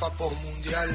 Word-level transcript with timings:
etapa 0.00 0.16
postmundial 0.16 0.88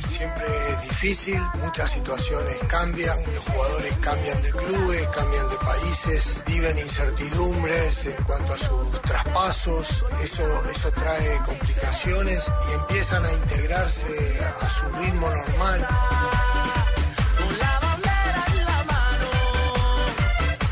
siempre 0.00 0.44
es 0.70 0.82
difícil, 0.82 1.40
muchas 1.62 1.90
situaciones 1.92 2.56
cambian, 2.66 3.18
los 3.32 3.44
jugadores 3.44 3.96
cambian 3.98 4.42
de 4.42 4.50
clubes, 4.50 5.06
cambian 5.08 5.48
de 5.50 5.56
países, 5.56 6.42
viven 6.46 6.78
incertidumbres 6.78 8.06
en 8.06 8.24
cuanto 8.24 8.54
a 8.54 8.58
sus 8.58 9.02
traspasos, 9.02 10.04
eso, 10.22 10.64
eso 10.68 10.90
trae 10.92 11.38
complicaciones 11.44 12.50
y 12.68 12.74
empiezan 12.74 13.24
a 13.24 13.32
integrarse 13.32 14.40
a 14.60 14.68
su 14.68 14.86
ritmo 14.98 15.30
normal. 15.30 15.88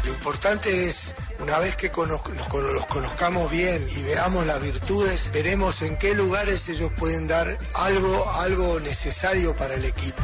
Lo 0.04 0.10
importante 0.10 0.88
es 0.88 1.14
una 1.40 1.58
vez 1.58 1.76
que 1.76 1.88
los, 1.88 2.20
cono- 2.48 2.72
los 2.72 2.86
conozcamos 2.86 3.50
bien 3.50 3.86
y 3.96 4.02
veamos 4.02 4.46
las 4.46 4.60
virtudes, 4.60 5.30
veremos 5.32 5.82
en 5.82 5.96
qué 5.96 6.14
lugares 6.14 6.68
ellos 6.68 6.90
pueden 6.98 7.26
dar 7.26 7.58
algo, 7.74 8.30
algo 8.32 8.80
necesario 8.80 9.54
para 9.56 9.74
el 9.74 9.84
equipo. 9.84 10.22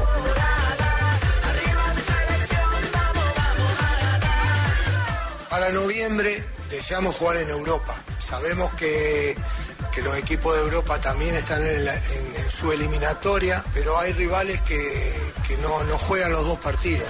Para 5.50 5.70
noviembre 5.70 6.44
deseamos 6.70 7.16
jugar 7.16 7.36
en 7.38 7.50
Europa. 7.50 7.94
Sabemos 8.18 8.72
que, 8.74 9.36
que 9.92 10.02
los 10.02 10.16
equipos 10.16 10.56
de 10.56 10.62
Europa 10.62 11.00
también 11.00 11.34
están 11.34 11.64
en- 11.66 11.86
en 11.86 12.50
su 12.50 12.72
eliminatoria, 12.72 13.64
pero 13.72 13.98
hay 13.98 14.12
rivales 14.12 14.60
que, 14.62 15.12
que 15.46 15.56
no, 15.58 15.84
no 15.84 15.98
juegan 15.98 16.32
los 16.32 16.44
dos 16.44 16.58
partidos. 16.58 17.08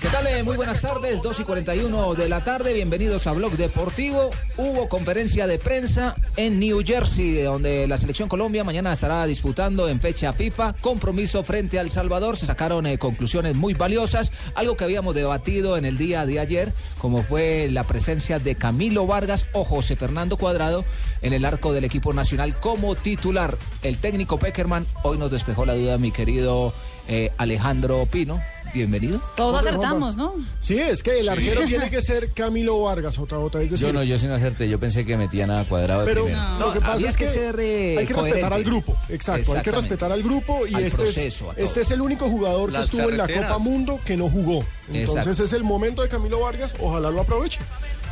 ¿Qué 0.00 0.08
tal? 0.08 0.24
Eh, 0.28 0.44
Muy 0.44 0.56
buenas 0.56 0.80
tardes, 0.82 1.20
2 1.20 1.40
y 1.40 1.42
41 1.42 2.14
de 2.14 2.28
la 2.28 2.44
tarde. 2.44 2.72
Bienvenidos 2.72 3.26
a 3.26 3.32
Blog 3.32 3.56
Deportivo. 3.56 4.30
Hubo 4.56 4.88
conferencia 4.88 5.48
de 5.48 5.58
prensa 5.58 6.14
en 6.36 6.60
New 6.60 6.80
Jersey, 6.86 7.42
donde 7.42 7.88
la 7.88 7.98
selección 7.98 8.28
Colombia 8.28 8.62
mañana 8.62 8.92
estará 8.92 9.26
disputando 9.26 9.88
en 9.88 10.00
fecha 10.00 10.32
FIFA 10.32 10.74
compromiso 10.80 11.42
frente 11.42 11.80
a 11.80 11.82
El 11.82 11.90
Salvador. 11.90 12.36
Se 12.36 12.46
sacaron 12.46 12.86
eh, 12.86 12.98
conclusiones 12.98 13.56
muy 13.56 13.74
valiosas, 13.74 14.30
algo 14.54 14.76
que 14.76 14.84
habíamos 14.84 15.16
debatido 15.16 15.76
en 15.76 15.86
el 15.86 15.98
día 15.98 16.24
de 16.24 16.38
ayer, 16.38 16.72
como 16.98 17.24
fue 17.24 17.68
la 17.68 17.82
presencia 17.82 18.38
de 18.38 18.54
Camilo 18.54 19.08
Vargas 19.08 19.46
o 19.52 19.64
José 19.64 19.96
Fernando 19.96 20.36
Cuadrado 20.36 20.84
en 21.20 21.32
el 21.32 21.44
arco 21.44 21.72
del 21.72 21.82
equipo 21.82 22.12
nacional 22.12 22.54
como 22.60 22.94
titular. 22.94 23.58
El 23.82 23.98
técnico 23.98 24.38
Peckerman 24.38 24.86
hoy 25.02 25.18
nos 25.18 25.32
despejó 25.32 25.66
la 25.66 25.74
duda, 25.74 25.98
mi 25.98 26.12
querido 26.12 26.72
eh, 27.08 27.32
Alejandro 27.38 28.06
Pino. 28.06 28.40
Bienvenido. 28.72 29.20
Todos 29.36 29.66
acertamos, 29.66 30.16
¿no? 30.16 30.34
Sí, 30.60 30.78
es 30.78 31.02
que 31.02 31.20
el 31.20 31.28
arquero 31.28 31.64
tiene 31.64 31.90
que 31.90 32.00
ser 32.00 32.32
Camilo 32.32 32.80
Vargas, 32.82 33.16
JJ, 33.16 33.46
es 33.62 33.70
decir, 33.70 33.86
Yo 33.86 33.92
no, 33.92 34.02
yo 34.02 34.18
sí 34.18 34.26
no 34.26 34.34
acerté. 34.34 34.68
Yo 34.68 34.78
pensé 34.78 35.04
que 35.04 35.16
metían 35.16 35.50
a 35.50 35.64
cuadrado 35.64 36.00
de 36.00 36.06
pero 36.06 36.26
lo 36.58 36.72
que 36.72 36.80
pasa 36.80 37.08
es 37.08 37.16
que 37.16 37.24
que, 37.24 37.30
ser, 37.30 37.60
eh, 37.60 37.98
hay 37.98 38.06
que 38.06 38.14
coherente. 38.14 38.40
respetar 38.40 38.52
al 38.52 38.64
grupo, 38.64 38.96
exacto, 39.08 39.52
hay 39.54 39.62
que 39.62 39.70
respetar 39.70 40.12
al 40.12 40.22
grupo 40.22 40.66
y 40.66 40.74
Al 40.74 40.84
este 40.84 41.02
proceso, 41.02 41.52
es, 41.56 41.64
este 41.66 41.80
es 41.82 41.90
el 41.90 42.00
único 42.00 42.28
jugador 42.28 42.70
que 42.72 42.80
estuvo 42.80 43.08
en 43.08 43.16
la. 43.16 43.28
Copa 43.28 43.58
Mundo 43.58 44.00
que 44.04 44.16
no 44.16 44.28
jugó. 44.28 44.64
Entonces 44.88 45.26
Exacto. 45.26 45.44
es 45.44 45.52
el 45.52 45.62
momento 45.64 46.02
de 46.02 46.08
Camilo 46.08 46.40
Vargas, 46.40 46.74
ojalá 46.80 47.10
lo 47.10 47.20
aproveche. 47.20 47.58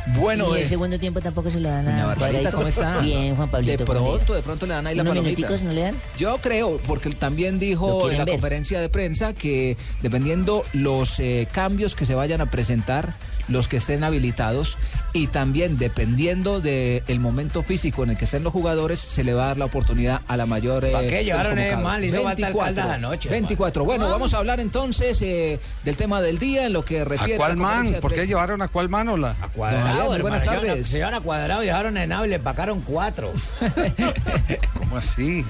Bueno, 0.07 0.55
y 0.55 0.59
eh, 0.59 0.61
el 0.63 0.67
segundo 0.67 0.99
tiempo 0.99 1.21
tampoco 1.21 1.51
se 1.51 1.59
lo 1.59 1.69
dan 1.69 1.87
a 1.87 2.05
Barbarita. 2.07 2.51
¿cómo 2.51 2.67
está? 2.67 2.99
Bien, 2.99 3.35
Juan 3.35 3.49
Pablito. 3.49 3.77
De 3.77 3.85
¿cómo 3.85 3.93
le 3.99 4.15
pronto, 4.15 4.33
de 4.33 4.41
pronto 4.41 4.65
le 4.65 4.73
dan 4.73 4.87
ahí 4.87 4.95
la 4.95 5.03
¿Unos 5.03 5.15
palomita. 5.15 5.49
no 5.63 5.71
le 5.71 5.81
dan? 5.81 5.95
Yo 6.17 6.37
creo, 6.37 6.77
porque 6.87 7.09
también 7.11 7.55
¿Lo 7.55 7.59
dijo 7.59 8.09
en 8.11 8.17
la 8.17 8.25
ver? 8.25 8.33
conferencia 8.35 8.79
de 8.79 8.89
prensa 8.89 9.33
que 9.33 9.77
dependiendo 10.01 10.63
los 10.73 11.19
eh, 11.19 11.47
cambios 11.51 11.95
que 11.95 12.05
se 12.05 12.15
vayan 12.15 12.41
a 12.41 12.49
presentar, 12.49 13.13
los 13.49 13.67
que 13.67 13.77
estén 13.77 14.03
habilitados 14.03 14.77
y 15.13 15.27
también 15.27 15.77
dependiendo 15.77 16.61
del 16.61 17.19
momento 17.19 17.63
físico 17.63 18.03
en 18.03 18.11
el 18.11 18.17
que 18.17 18.25
estén 18.25 18.43
los 18.43 18.53
jugadores, 18.53 18.99
se 18.99 19.23
le 19.23 19.33
va 19.33 19.45
a 19.45 19.47
dar 19.47 19.57
la 19.57 19.65
oportunidad 19.65 20.21
a 20.27 20.37
la 20.37 20.45
mayor. 20.45 20.85
eh, 20.85 20.91
¿Pa' 20.91 21.01
qué 21.01 21.07
de 21.17 21.23
llevaron 21.25 21.83
mal? 21.83 22.03
Hizo 22.05 22.23
falta 22.23 22.47
el 22.47 22.55
Caldas 22.55 22.89
anoche, 22.89 23.29
24. 23.29 23.83
Bueno, 23.85 24.07
vamos 24.09 24.33
a 24.33 24.37
hablar 24.37 24.59
entonces 24.59 25.21
eh, 25.21 25.59
del 25.83 25.95
tema 25.95 26.21
del 26.21 26.37
día 26.39 26.67
en 26.67 26.73
lo 26.73 26.85
que 26.85 27.03
refiere 27.03 27.35
¿A 27.35 27.37
cuál 27.37 27.51
la 27.51 27.55
man? 27.57 27.91
de 27.91 28.01
¿Por 28.01 28.13
qué 28.13 28.27
llevaron 28.27 28.61
a 28.61 28.67
cuál 28.67 28.89
man 28.89 29.09
o 29.09 29.17
la? 29.17 29.31
A 29.41 29.47
cuadrado, 29.49 30.19
buenas 30.19 30.43
hermano. 30.43 30.61
tardes. 30.67 30.87
Se 30.87 30.97
llevaron 30.97 31.19
a 31.19 31.23
cuadrado 31.23 31.63
y 31.63 31.67
dejaron 31.67 31.97
en 31.97 32.09
nave 32.09 32.27
y 32.27 32.29
le 32.29 32.39
pacaron 32.39 32.81
cuatro. 32.81 33.33
¿Cómo 34.77 34.97
así? 34.97 35.45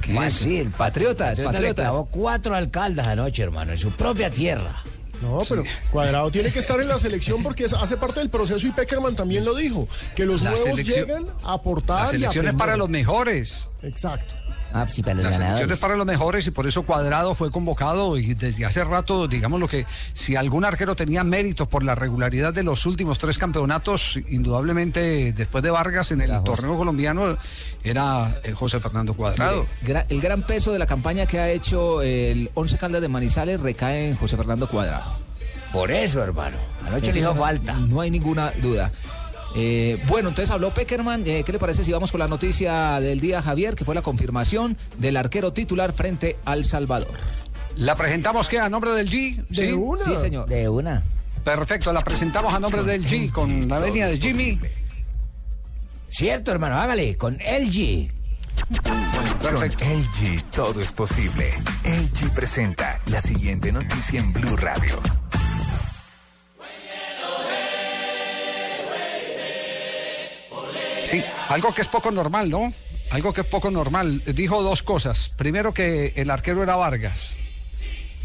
¿Qué 0.00 0.08
¿Cómo 0.08 0.22
es? 0.22 0.36
así? 0.36 0.58
El 0.58 0.70
Patriotas, 0.70 1.38
le 1.38 1.44
patriotas. 1.44 1.84
clavó 1.84 2.06
cuatro 2.06 2.54
alcaldas 2.56 3.06
anoche, 3.06 3.42
hermano, 3.42 3.72
en 3.72 3.78
su 3.78 3.90
propia 3.90 4.30
tierra. 4.30 4.82
No, 5.24 5.40
pero 5.48 5.64
Cuadrado 5.90 6.30
tiene 6.30 6.52
que 6.52 6.58
estar 6.58 6.80
en 6.80 6.88
la 6.88 6.98
selección 6.98 7.42
porque 7.42 7.64
es- 7.64 7.72
hace 7.72 7.96
parte 7.96 8.20
del 8.20 8.28
proceso 8.30 8.66
y 8.66 8.70
Peckerman 8.70 9.16
también 9.16 9.44
lo 9.44 9.54
dijo, 9.54 9.88
que 10.14 10.26
los 10.26 10.42
La 10.42 10.50
nuevos 10.50 10.68
selección- 10.70 11.06
llegan 11.06 11.26
a 11.42 11.54
aportar 11.54 11.96
La 11.98 12.02
y 12.02 12.06
a 12.06 12.10
selección 12.10 12.44
es 12.44 12.48
aprender. 12.50 12.56
para 12.58 12.76
los 12.76 12.88
mejores. 12.88 13.70
Exacto. 13.82 14.34
Ah, 14.76 14.88
sí, 14.88 15.02
para 15.02 15.14
los 15.14 15.24
La 15.24 15.30
selección 15.30 15.48
ganadores. 15.54 15.76
es 15.76 15.80
para 15.80 15.94
los 15.96 16.04
mejores 16.04 16.46
y 16.48 16.50
por 16.50 16.66
eso 16.66 16.82
Cuadrado 16.82 17.34
fue 17.36 17.50
convocado 17.52 18.18
y 18.18 18.34
desde 18.34 18.64
hace 18.66 18.82
rato, 18.82 19.28
digamos 19.28 19.60
lo 19.60 19.68
que 19.68 19.86
si 20.14 20.34
algún 20.34 20.64
arquero 20.64 20.96
tenía 20.96 21.22
méritos 21.22 21.68
por 21.68 21.84
la 21.84 21.94
regularidad 21.94 22.52
de 22.52 22.64
los 22.64 22.84
últimos 22.84 23.18
tres 23.18 23.38
campeonatos, 23.38 24.18
indudablemente 24.28 25.32
después 25.32 25.62
de 25.62 25.70
Vargas 25.70 26.10
en 26.10 26.20
el 26.22 26.42
torneo 26.42 26.76
colombiano 26.76 27.36
era 27.84 28.40
eh, 28.42 28.52
José 28.52 28.80
Fernando 28.80 29.14
Cuadrado. 29.14 29.64
Mire, 29.82 30.06
el 30.08 30.20
gran 30.20 30.42
peso 30.42 30.72
de 30.72 30.78
la 30.80 30.86
campaña 30.86 31.26
que 31.26 31.38
ha 31.38 31.50
hecho 31.50 32.02
el 32.02 32.50
Once 32.54 32.76
Caldas 32.76 33.00
de 33.00 33.08
Manizales 33.08 33.60
recae 33.60 34.10
en 34.10 34.16
José 34.16 34.36
Fernando 34.36 34.66
Cuadrado. 34.68 35.22
Por 35.72 35.90
eso, 35.90 36.22
hermano. 36.22 36.56
Anoche 36.86 37.12
le 37.12 37.20
hizo 37.20 37.34
no- 37.34 37.40
falta. 37.40 37.74
No 37.74 38.00
hay 38.00 38.10
ninguna 38.10 38.50
duda. 38.62 38.90
Eh, 39.56 40.02
bueno, 40.08 40.30
entonces 40.30 40.50
habló 40.50 40.70
Peckerman. 40.70 41.22
Eh, 41.26 41.42
¿Qué 41.44 41.52
le 41.52 41.58
parece 41.58 41.84
si 41.84 41.92
vamos 41.92 42.10
con 42.10 42.18
la 42.18 42.28
noticia 42.28 43.00
del 43.00 43.20
día, 43.20 43.40
Javier, 43.40 43.76
que 43.76 43.84
fue 43.84 43.94
la 43.94 44.02
confirmación 44.02 44.76
del 44.98 45.16
arquero 45.16 45.52
titular 45.52 45.92
frente 45.92 46.36
al 46.44 46.64
Salvador? 46.64 47.12
¿La 47.76 47.94
presentamos 47.94 48.48
qué? 48.48 48.60
¿A 48.60 48.68
nombre 48.68 48.92
del 48.92 49.10
G? 49.10 49.46
De 49.48 49.74
una. 49.74 50.04
Sí, 50.04 50.16
señor. 50.16 50.48
De 50.48 50.68
una. 50.68 51.02
Perfecto, 51.44 51.92
la 51.92 52.02
presentamos 52.02 52.54
a 52.54 52.58
nombre 52.58 52.82
del 52.82 53.06
G 53.06 53.30
con 53.30 53.68
la 53.68 53.78
venia 53.78 54.06
de 54.08 54.18
Jimmy. 54.18 54.58
Cierto, 56.08 56.52
hermano, 56.52 56.76
hágale, 56.76 57.16
con 57.16 57.34
LG. 57.34 58.08
Perfecto. 59.42 59.84
LG 59.84 60.42
todo 60.50 60.80
es 60.80 60.92
posible. 60.92 61.52
LG 61.84 62.32
presenta 62.34 63.00
la 63.06 63.20
siguiente 63.20 63.72
noticia 63.72 64.20
en 64.20 64.32
Blue 64.32 64.56
Radio. 64.56 65.00
Sí, 71.04 71.22
algo 71.48 71.74
que 71.74 71.82
es 71.82 71.88
poco 71.88 72.10
normal, 72.10 72.50
¿no? 72.50 72.72
Algo 73.10 73.32
que 73.32 73.42
es 73.42 73.46
poco 73.46 73.70
normal. 73.70 74.22
Dijo 74.34 74.62
dos 74.62 74.82
cosas. 74.82 75.30
Primero 75.36 75.72
que 75.74 76.12
el 76.16 76.30
arquero 76.30 76.62
era 76.62 76.76
Vargas. 76.76 77.36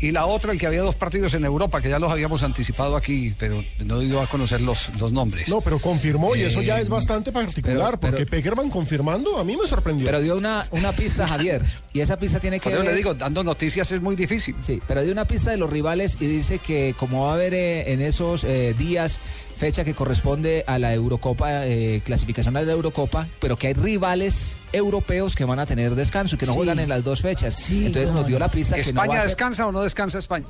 Y 0.02 0.12
la 0.12 0.26
otra, 0.28 0.54
el 0.54 0.58
que 0.60 0.66
había 0.66 0.82
dos 0.82 0.96
partidos 0.96 1.34
en 1.34 1.44
Europa, 1.44 1.82
que 1.82 1.90
ya 1.90 2.00
los 2.00 2.10
habíamos 2.10 2.42
anticipado 2.42 2.96
aquí, 2.96 3.36
pero 3.38 3.66
no 3.80 4.00
dio 4.00 4.22
a 4.22 4.28
conocer 4.28 4.62
los, 4.62 4.90
los 4.98 5.12
nombres. 5.12 5.50
No, 5.50 5.60
pero 5.60 5.78
confirmó 5.78 6.38
y 6.38 6.44
eso 6.44 6.62
ya 6.62 6.80
Eh, 6.80 6.84
es 6.84 6.88
bastante 6.88 7.34
particular, 7.34 7.78
pero- 7.78 8.00
pero- 8.00 8.12
porque 8.14 8.26
Peckerman 8.26 8.70
confirmando 8.70 9.38
a 9.38 9.44
mí 9.44 9.58
me 9.58 9.68
sorprendió. 9.68 10.06
Pero 10.06 10.22
dio 10.22 10.38
una, 10.38 10.66
una 10.72 10.94
pista, 10.94 11.28
Javier. 11.28 11.64
Y 11.92 12.00
esa 12.00 12.18
pista 12.18 12.40
tiene 12.40 12.62
que 12.62 12.70
ver... 12.70 12.86
le 12.86 12.96
digo, 12.96 13.14
dando 13.14 13.44
noticias 13.44 13.92
es 13.92 14.02
muy 14.02 14.16
difícil. 14.16 14.56
Sí, 14.62 14.82
pero 14.88 15.04
dio 15.04 15.12
una 15.12 15.26
pista 15.26 15.52
de 15.52 15.58
los 15.58 15.70
rivales 15.70 16.16
y 16.22 16.28
dice 16.28 16.60
que 16.60 16.96
como 16.98 17.26
va 17.26 17.32
a 17.32 17.34
haber 17.34 17.54
eh, 17.54 17.92
en 17.92 18.02
esos 18.02 18.46
eh, 18.46 18.74
días 18.78 19.20
fecha 19.59 19.84
que 19.84 19.94
corresponde 19.94 20.64
a 20.66 20.80
la 20.80 20.94
Eurocopa, 20.94 21.66
eh, 21.68 22.02
clasificación 22.06 22.56
a 22.58 22.62
la 22.62 22.72
Eurocopa, 22.72 23.28
pero 23.42 23.58
que 23.58 23.68
hay 23.68 23.74
rivales 23.74 24.56
europeos 24.72 25.36
que 25.36 25.44
van 25.46 25.59
a 25.59 25.66
tener 25.66 25.96
descanso 25.96 26.36
y 26.36 26.40
que 26.40 26.46
no 26.46 26.53
Sí. 26.53 26.58
juegan 26.58 26.80
en 26.80 26.88
las 26.90 27.03
dos 27.03 27.22
fechas. 27.22 27.56
Sí, 27.56 27.86
Entonces 27.88 28.12
nos 28.14 28.25
dio 28.25 28.40
no. 28.40 28.46
la 28.46 28.50
pista 28.50 28.75
que 28.78 28.84
no 28.84 28.88
¿España 28.90 29.08
va 29.09 29.16
a 29.16 29.22
ser- 29.22 29.28
descansa 29.28 29.68
o 29.68 29.72
no 29.72 29.81
descansa 29.81 30.18
España? 30.19 30.45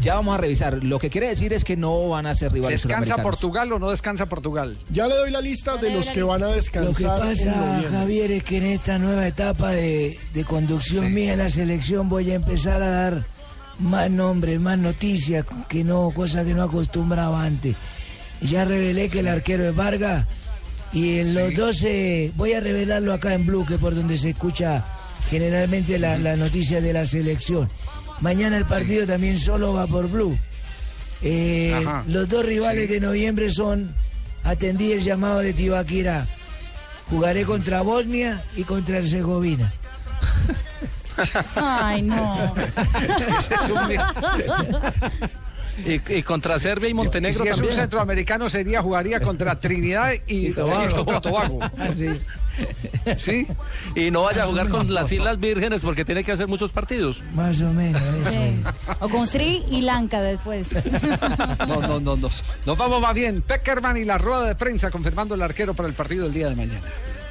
Ya 0.00 0.14
vamos 0.14 0.34
a 0.34 0.38
revisar. 0.38 0.82
Lo 0.84 0.98
que 1.00 1.10
quiere 1.10 1.28
decir 1.28 1.52
es 1.52 1.64
que 1.64 1.76
no 1.76 2.08
van 2.10 2.26
a 2.26 2.34
ser 2.34 2.52
rivales 2.52 2.82
¿Descansa. 2.84 3.16
Portugal 3.22 3.72
o 3.72 3.78
no 3.80 3.90
descansa 3.90 4.26
Portugal? 4.26 4.76
Ya 4.90 5.08
le 5.08 5.16
doy 5.16 5.30
la 5.32 5.40
lista 5.40 5.76
de 5.76 5.90
los 5.90 6.08
que 6.10 6.22
van 6.22 6.42
a 6.42 6.46
Lo 6.46 6.50
que 6.52 6.56
descansar. 6.56 7.18
pasa. 7.18 7.82
Javier, 7.90 8.30
es 8.32 8.42
que 8.44 8.58
en 8.58 8.66
esta 8.66 8.98
nueva 8.98 9.26
etapa 9.26 9.72
de, 9.72 10.16
de 10.34 10.44
conducción 10.44 11.06
Sí. 11.06 11.12
mía 11.12 11.32
en 11.32 11.38
la 11.40 11.48
selección 11.48 12.08
voy 12.08 12.30
a 12.30 12.34
empezar 12.34 12.80
a 12.82 12.90
dar 12.90 13.24
más 13.80 14.08
nombres, 14.10 14.60
más 14.60 14.78
noticias, 14.78 15.44
que 15.68 15.82
no, 15.84 16.12
cosa 16.14 16.44
que 16.44 16.54
no 16.54 16.62
acostumbraba 16.62 17.42
antes. 17.44 17.74
Ya 18.40 18.64
revelé 18.64 19.08
que 19.08 19.20
el 19.20 19.28
arquero 19.28 19.68
es 19.68 19.74
Vargas 19.74 20.26
y 20.92 21.18
en 21.18 21.34
los 21.34 21.54
12, 21.54 22.32
voy 22.36 22.52
a 22.54 22.60
revelarlo 22.60 23.12
acá 23.12 23.34
en 23.34 23.44
Blue, 23.44 23.66
que 23.66 23.74
es 23.74 23.80
por 23.80 23.94
donde 23.94 24.16
se 24.16 24.30
escucha 24.30 24.84
generalmente 25.28 25.98
la, 25.98 26.16
la 26.18 26.36
noticia 26.36 26.80
de 26.80 26.92
la 26.92 27.04
selección. 27.04 27.68
Mañana 28.20 28.56
el 28.56 28.64
partido 28.64 29.06
también 29.06 29.38
solo 29.38 29.74
va 29.74 29.86
por 29.86 30.08
Blue. 30.08 30.38
Eh, 31.22 31.84
los 32.08 32.28
dos 32.28 32.44
rivales 32.44 32.86
Sí. 32.86 32.94
de 32.94 33.00
noviembre 33.00 33.50
son, 33.50 33.92
atendí 34.44 34.92
el 34.92 35.02
llamado 35.02 35.40
de 35.40 35.52
Tibaquira, 35.52 36.26
jugaré 37.10 37.44
contra 37.44 37.82
Bosnia 37.82 38.42
y 38.56 38.62
contra 38.62 38.98
Herzegovina. 38.98 39.72
Ay, 41.56 42.02
no. 42.02 42.54
Y, 45.86 46.00
y 46.12 46.22
contra 46.22 46.58
Serbia 46.58 46.88
y 46.88 46.94
Montenegro 46.94 47.44
si 47.44 47.50
es 47.50 47.58
un 47.58 47.70
centroamericano 47.70 48.48
sería 48.48 48.82
jugaría 48.82 49.20
contra 49.20 49.58
Trinidad 49.60 50.12
y, 50.26 50.48
Y 50.48 50.52
Tobago. 50.52 51.60
y. 51.78 51.80
Así. 51.80 52.20
¿Sí? 53.16 53.46
Y 53.94 54.10
no 54.10 54.22
vaya 54.22 54.42
a 54.42 54.46
jugar 54.46 54.68
con 54.68 54.92
las 54.92 55.12
Islas 55.12 55.38
Vírgenes 55.38 55.82
porque 55.82 56.04
tiene 56.04 56.24
que 56.24 56.32
hacer 56.32 56.48
muchos 56.48 56.72
partidos. 56.72 57.22
Más 57.32 57.60
o 57.62 57.72
menos. 57.72 58.02
eso 58.02 58.30
Sí. 58.30 58.62
O 58.98 59.08
con 59.08 59.26
Sri 59.26 59.64
y 59.70 59.82
Lanka 59.82 60.20
después. 60.20 60.70
No, 61.66 61.80
no, 61.80 62.00
no, 62.00 62.16
no. 62.16 62.28
Nos 62.66 62.78
vamos 62.78 63.00
más 63.00 63.14
bien. 63.14 63.42
Peckerman 63.42 63.96
y 63.96 64.04
la 64.04 64.18
rueda 64.18 64.42
de 64.42 64.54
prensa 64.56 64.90
confirmando 64.90 65.34
el 65.34 65.42
arquero 65.42 65.74
para 65.74 65.88
el 65.88 65.94
partido 65.94 66.24
del 66.24 66.34
día 66.34 66.48
de 66.48 66.56
mañana. 66.56 66.82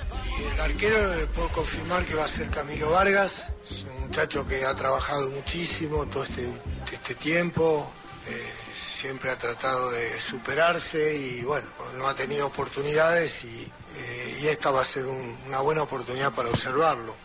Sí, 0.09 0.43
el 0.53 0.61
arquero 0.61 1.15
le 1.15 1.25
puedo 1.27 1.49
confirmar 1.49 2.05
que 2.05 2.15
va 2.15 2.23
a 2.23 2.27
ser 2.27 2.47
Camilo 2.47 2.89
Vargas, 2.91 3.53
es 3.69 3.83
un 3.83 4.07
muchacho 4.07 4.47
que 4.47 4.63
ha 4.65 4.73
trabajado 4.73 5.29
muchísimo 5.31 6.05
todo 6.05 6.23
este, 6.23 6.49
este 6.93 7.15
tiempo, 7.15 7.91
eh, 8.29 8.53
siempre 8.73 9.29
ha 9.31 9.37
tratado 9.37 9.91
de 9.91 10.19
superarse 10.19 11.15
y 11.15 11.41
bueno, 11.43 11.67
no 11.97 12.07
ha 12.07 12.15
tenido 12.15 12.47
oportunidades 12.47 13.43
y, 13.43 13.71
eh, 13.97 14.49
esta 14.49 14.71
va 14.71 14.81
a 14.81 14.85
ser 14.85 15.05
un- 15.05 15.37
una 15.47 15.59
buena 15.59 15.83
oportunidad 15.83 16.33
para 16.33 16.49
observarlo. 16.49 17.15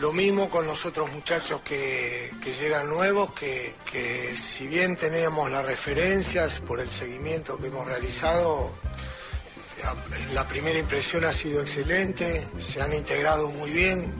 Lo 0.00 0.12
mismo 0.12 0.50
con 0.50 0.66
los 0.66 0.84
otros 0.86 1.10
muchachos 1.12 1.60
que, 1.62 2.30
llegan 2.60 2.88
nuevos, 2.88 3.32
que, 3.32 3.74
si 4.36 4.66
bien 4.66 4.96
tenemos 4.96 5.50
las 5.50 5.64
referencias 5.64 6.58
por 6.60 6.80
el 6.80 6.90
seguimiento 6.90 7.56
que 7.58 7.68
hemos 7.68 7.86
realizado, 7.86 8.72
la 10.32 10.48
primera 10.48 10.78
impresión 10.78 11.24
ha 11.24 11.32
sido 11.32 11.62
excelente, 11.62 12.44
se 12.58 12.80
han 12.82 12.92
integrado 12.92 13.50
muy 13.50 13.70
bien, 13.70 14.12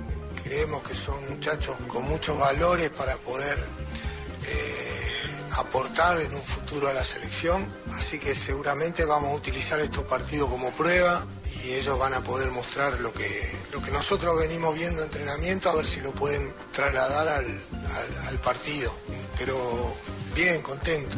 creemos 0.44 0.82
que 0.86 0.94
son 0.94 1.18
muchachos 1.28 1.74
con 1.88 2.04
muchos 2.04 2.38
valores 2.38 2.90
para 2.90 3.16
poder 3.16 3.58
eh, 4.46 4.73
aportar 5.56 6.20
en 6.20 6.34
un 6.34 6.42
futuro 6.42 6.88
a 6.88 6.92
la 6.92 7.04
selección, 7.04 7.72
así 7.94 8.18
que 8.18 8.34
seguramente 8.34 9.04
vamos 9.04 9.30
a 9.30 9.34
utilizar 9.34 9.80
estos 9.80 10.04
partidos 10.04 10.48
como 10.50 10.70
prueba 10.72 11.24
y 11.64 11.72
ellos 11.74 11.98
van 11.98 12.14
a 12.14 12.22
poder 12.22 12.50
mostrar 12.50 13.00
lo 13.00 13.12
que, 13.12 13.56
lo 13.72 13.80
que 13.80 13.90
nosotros 13.90 14.36
venimos 14.38 14.74
viendo 14.74 15.00
en 15.00 15.06
entrenamiento, 15.06 15.70
a 15.70 15.74
ver 15.74 15.86
si 15.86 16.00
lo 16.00 16.12
pueden 16.12 16.52
trasladar 16.72 17.28
al, 17.28 17.44
al- 17.46 18.26
al 18.28 18.38
partido, 18.40 18.94
pero 19.38 19.94
bien, 20.34 20.60
contento. 20.62 21.16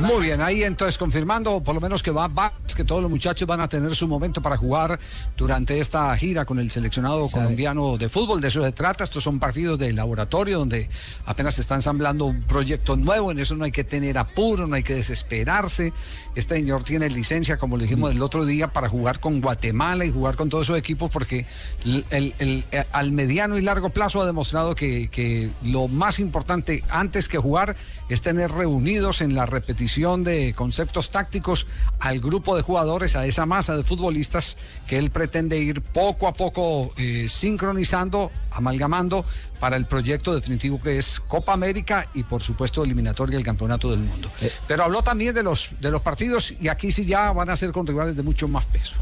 Muy 0.00 0.26
bien, 0.26 0.40
ahí 0.40 0.62
entonces 0.62 0.96
confirmando 0.96 1.60
por 1.60 1.74
lo 1.74 1.80
menos 1.80 2.02
que 2.02 2.10
va, 2.10 2.28
va 2.28 2.52
que 2.76 2.84
todos 2.84 3.02
los 3.02 3.10
muchachos 3.10 3.46
van 3.48 3.60
a 3.60 3.68
tener 3.68 3.94
su 3.96 4.06
momento 4.06 4.40
para 4.40 4.56
jugar 4.56 4.98
durante 5.36 5.80
esta 5.80 6.16
gira 6.16 6.44
con 6.44 6.58
el 6.60 6.70
seleccionado 6.70 7.28
colombiano 7.28 7.96
de 7.98 8.08
fútbol. 8.08 8.40
De 8.40 8.48
eso 8.48 8.62
se 8.62 8.70
trata. 8.72 9.02
Estos 9.04 9.24
son 9.24 9.40
partidos 9.40 9.78
de 9.78 9.92
laboratorio 9.92 10.58
donde 10.60 10.88
apenas 11.26 11.56
se 11.56 11.62
está 11.62 11.74
ensamblando 11.74 12.26
un 12.26 12.42
proyecto 12.42 12.96
nuevo. 12.96 13.32
En 13.32 13.40
eso 13.40 13.56
no 13.56 13.64
hay 13.64 13.72
que 13.72 13.82
tener 13.82 14.18
apuro, 14.18 14.66
no 14.68 14.76
hay 14.76 14.84
que 14.84 14.94
desesperarse. 14.94 15.92
Este 16.36 16.54
señor 16.54 16.84
tiene 16.84 17.10
licencia, 17.10 17.56
como 17.56 17.76
le 17.76 17.84
dijimos 17.84 18.12
el 18.12 18.22
otro 18.22 18.44
día, 18.46 18.68
para 18.72 18.88
jugar 18.88 19.18
con 19.18 19.40
Guatemala 19.40 20.04
y 20.04 20.12
jugar 20.12 20.36
con 20.36 20.48
todos 20.48 20.66
esos 20.66 20.78
equipos 20.78 21.10
porque 21.10 21.46
el- 21.84 22.04
el- 22.10 22.34
el- 22.38 22.64
eh, 22.70 22.84
al 22.92 23.10
mediano 23.10 23.58
y 23.58 23.62
largo 23.62 23.90
plazo 23.90 24.22
ha 24.22 24.26
demostrado 24.26 24.76
que, 24.76 25.08
que 25.08 25.50
lo 25.64 25.88
más 25.88 26.20
importante 26.20 26.84
antes 26.88 27.26
que 27.26 27.38
jugar 27.38 27.74
es 28.08 28.22
tener 28.22 28.52
reunidos 28.52 29.20
en 29.20 29.34
la 29.34 29.44
repetición 29.46 29.87
de 29.88 30.54
conceptos 30.54 31.10
tácticos 31.10 31.66
al 31.98 32.20
grupo 32.20 32.56
de 32.56 32.62
jugadores, 32.62 33.16
a 33.16 33.26
esa 33.26 33.46
masa 33.46 33.74
de 33.74 33.82
futbolistas 33.82 34.56
que 34.86 34.98
él 34.98 35.10
pretende 35.10 35.58
ir 35.58 35.80
poco 35.80 36.28
a 36.28 36.34
poco 36.34 36.92
eh, 36.96 37.26
sincronizando, 37.28 38.30
amalgamando 38.50 39.24
para 39.58 39.76
el 39.76 39.86
proyecto 39.86 40.34
definitivo 40.34 40.80
que 40.80 40.98
es 40.98 41.20
Copa 41.20 41.52
América 41.52 42.08
y 42.14 42.22
por 42.22 42.42
supuesto 42.42 42.84
eliminatoria 42.84 43.36
del 43.36 43.44
Campeonato 43.44 43.90
del 43.90 44.00
Mundo. 44.00 44.30
Pero 44.66 44.84
habló 44.84 45.02
también 45.02 45.34
de 45.34 45.42
los, 45.42 45.70
de 45.80 45.90
los 45.90 46.02
partidos 46.02 46.54
y 46.60 46.68
aquí 46.68 46.92
sí 46.92 47.06
ya 47.06 47.32
van 47.32 47.50
a 47.50 47.56
ser 47.56 47.72
con 47.72 47.86
rivales 47.86 48.14
de 48.14 48.22
mucho 48.22 48.46
más 48.46 48.66
peso. 48.66 48.94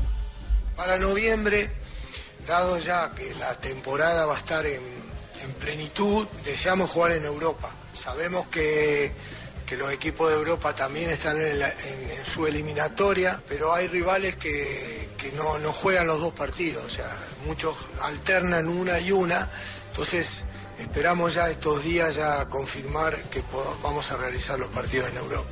Para 0.77 0.99
noviembre, 0.99 1.73
dado 2.47 2.79
ya 2.79 3.12
que 3.15 3.35
la 3.41 3.55
temporada 3.56 4.25
va 4.25 4.35
a 4.35 4.38
estar 4.38 4.65
en, 4.65 4.81
en 5.43 5.53
plenitud, 5.55 6.27
deseamos 6.44 6.91
jugar 6.91 7.12
en 7.12 7.25
Europa. 7.25 7.75
Sabemos 7.93 8.47
que, 8.49 9.12
que 9.66 9.76
los 9.76 9.92
equipos 9.92 10.30
de 10.30 10.36
Europa 10.36 10.74
también 10.74 11.10
están 11.10 11.38
en, 11.40 11.60
su 12.24 12.46
eliminatoria, 12.46 13.42
pero 13.48 13.74
hay 13.74 13.88
rivales 13.88 14.36
que, 14.36 15.08
que 15.18 15.32
no, 15.32 15.58
no 15.58 15.72
juegan 15.72 16.06
los 16.06 16.20
dos 16.20 16.32
partidos, 16.32 16.84
o 16.84 16.88
sea, 16.88 17.10
muchos 17.46 17.76
alternan 18.02 18.68
una 18.68 19.00
y 19.00 19.10
una, 19.10 19.50
entonces 19.90 20.44
esperamos 20.78 21.34
ya 21.34 21.50
estos 21.50 21.82
días 21.82 22.14
ya 22.14 22.48
confirmar 22.48 23.14
que 23.24 23.42
vamos 23.82 24.10
a 24.12 24.16
realizar 24.16 24.58
los 24.58 24.68
partidos 24.68 25.10
en 25.10 25.16
Europa. 25.16 25.50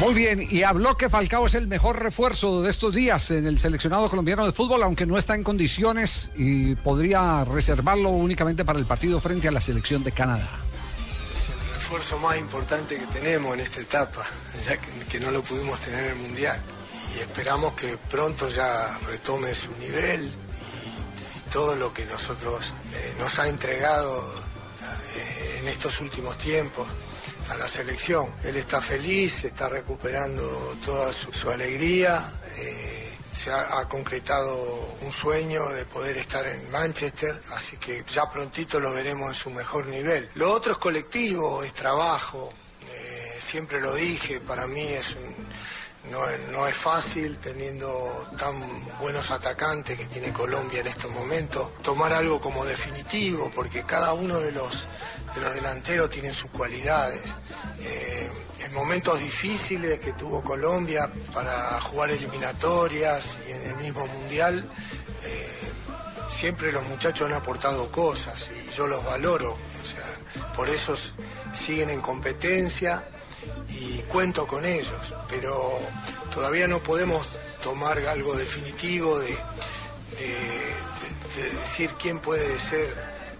Muy 0.00 0.14
bien, 0.14 0.46
y 0.48 0.62
habló 0.62 0.96
que 0.96 1.10
Falcao 1.10 1.46
es 1.46 1.56
el 1.56 1.66
mejor 1.66 2.00
refuerzo 2.00 2.62
de 2.62 2.70
estos 2.70 2.94
días 2.94 3.32
en 3.32 3.46
el 3.46 3.58
seleccionado 3.58 4.08
colombiano 4.08 4.46
de 4.46 4.52
fútbol, 4.52 4.84
aunque 4.84 5.06
no 5.06 5.18
está 5.18 5.34
en 5.34 5.42
condiciones 5.42 6.30
y 6.36 6.76
podría 6.76 7.44
reservarlo 7.44 8.10
únicamente 8.10 8.64
para 8.64 8.78
el 8.78 8.86
partido 8.86 9.20
frente 9.20 9.48
a 9.48 9.50
la 9.50 9.60
selección 9.60 10.04
de 10.04 10.12
Canadá. 10.12 10.67
Es 11.88 11.92
el 11.92 12.00
refuerzo 12.00 12.18
más 12.18 12.36
importante 12.36 12.98
que 12.98 13.06
tenemos 13.06 13.54
en 13.54 13.60
esta 13.60 13.80
etapa, 13.80 14.22
ya 14.62 14.76
que, 14.76 15.20
no 15.20 15.30
lo 15.30 15.42
pudimos 15.42 15.80
tener 15.80 16.04
en 16.04 16.10
el 16.10 16.16
Mundial. 16.16 16.60
Y 17.16 17.20
esperamos 17.20 17.72
que 17.72 17.96
pronto 18.10 18.46
ya 18.50 18.98
retome 19.06 19.54
su 19.54 19.70
nivel 19.78 20.26
y, 20.26 21.50
todo 21.50 21.76
lo 21.76 21.90
que 21.94 22.04
nosotros 22.04 22.74
eh, 22.92 23.14
nos 23.18 23.38
ha 23.38 23.48
entregado 23.48 24.22
eh, 25.16 25.60
en 25.60 25.68
estos 25.68 26.02
últimos 26.02 26.36
tiempos 26.36 26.86
a 27.48 27.56
la 27.56 27.66
selección. 27.66 28.34
Él 28.44 28.56
está 28.56 28.82
feliz, 28.82 29.44
está 29.44 29.70
recuperando 29.70 30.76
toda 30.84 31.10
su, 31.10 31.32
su 31.32 31.48
alegría. 31.50 32.30
eh, 32.58 32.87
ha, 33.50 33.88
concretado 33.88 34.96
un 35.00 35.12
sueño 35.12 35.68
de 35.70 35.84
poder 35.84 36.16
estar 36.16 36.46
en 36.46 36.70
Manchester, 36.70 37.40
así 37.52 37.76
que 37.76 38.04
ya 38.06 38.30
prontito 38.30 38.80
lo 38.80 38.92
veremos 38.92 39.28
en 39.28 39.34
su 39.34 39.50
mejor 39.50 39.86
nivel. 39.86 40.30
Lo 40.34 40.52
otro 40.52 40.72
es 40.72 40.78
colectivo, 40.78 41.62
es 41.62 41.72
trabajo, 41.72 42.52
eh, 42.86 43.38
siempre 43.40 43.80
lo 43.80 43.94
dije, 43.94 44.40
para 44.40 44.66
mí 44.66 44.82
es 44.82 45.16
no, 46.10 46.20
no 46.52 46.66
es 46.66 46.74
fácil 46.74 47.38
teniendo 47.38 48.28
tan 48.38 48.54
buenos 48.98 49.30
atacantes 49.30 49.98
que 49.98 50.06
tiene 50.06 50.32
Colombia 50.32 50.80
en 50.80 50.86
estos 50.86 51.10
momentos, 51.10 51.70
tomar 51.82 52.12
algo 52.12 52.40
como 52.40 52.64
definitivo, 52.64 53.50
porque 53.54 53.82
cada 53.82 54.14
uno 54.14 54.38
de 54.40 54.52
los, 54.52 54.88
de 55.34 55.40
los 55.40 55.54
delanteros 55.54 56.10
tiene 56.10 56.32
sus 56.32 56.50
cualidades. 56.50 57.22
Eh, 57.80 58.30
en 58.60 58.72
momentos 58.74 59.18
difíciles 59.20 59.98
que 60.00 60.12
tuvo 60.14 60.42
Colombia 60.42 61.10
para 61.32 61.80
jugar 61.80 62.10
eliminatorias 62.10 63.38
y 63.48 63.52
en 63.52 63.62
el 63.62 63.76
mismo 63.76 64.06
mundial, 64.06 64.68
eh, 65.24 65.48
siempre 66.28 66.72
los 66.72 66.84
muchachos 66.86 67.28
han 67.28 67.34
aportado 67.34 67.90
cosas 67.90 68.50
y 68.66 68.70
yo 68.76 68.86
los 68.86 69.04
valoro. 69.04 69.52
O 69.52 69.84
sea, 69.84 70.04
por 70.54 70.68
eso 70.68 70.94
siguen 71.54 71.90
en 71.90 72.00
competencia 72.00 73.08
y 73.68 73.98
cuento 74.08 74.46
con 74.46 74.64
ellos, 74.64 75.14
pero 75.28 75.78
todavía 76.32 76.66
no 76.68 76.82
podemos 76.82 77.28
tomar 77.62 77.98
algo 78.06 78.34
definitivo 78.34 79.18
de, 79.20 79.26
de- 79.28 79.36
de- 80.26 81.42
de 81.42 81.50
decir 81.60 81.90
quién 82.00 82.18
puede 82.18 82.58
ser 82.58 82.92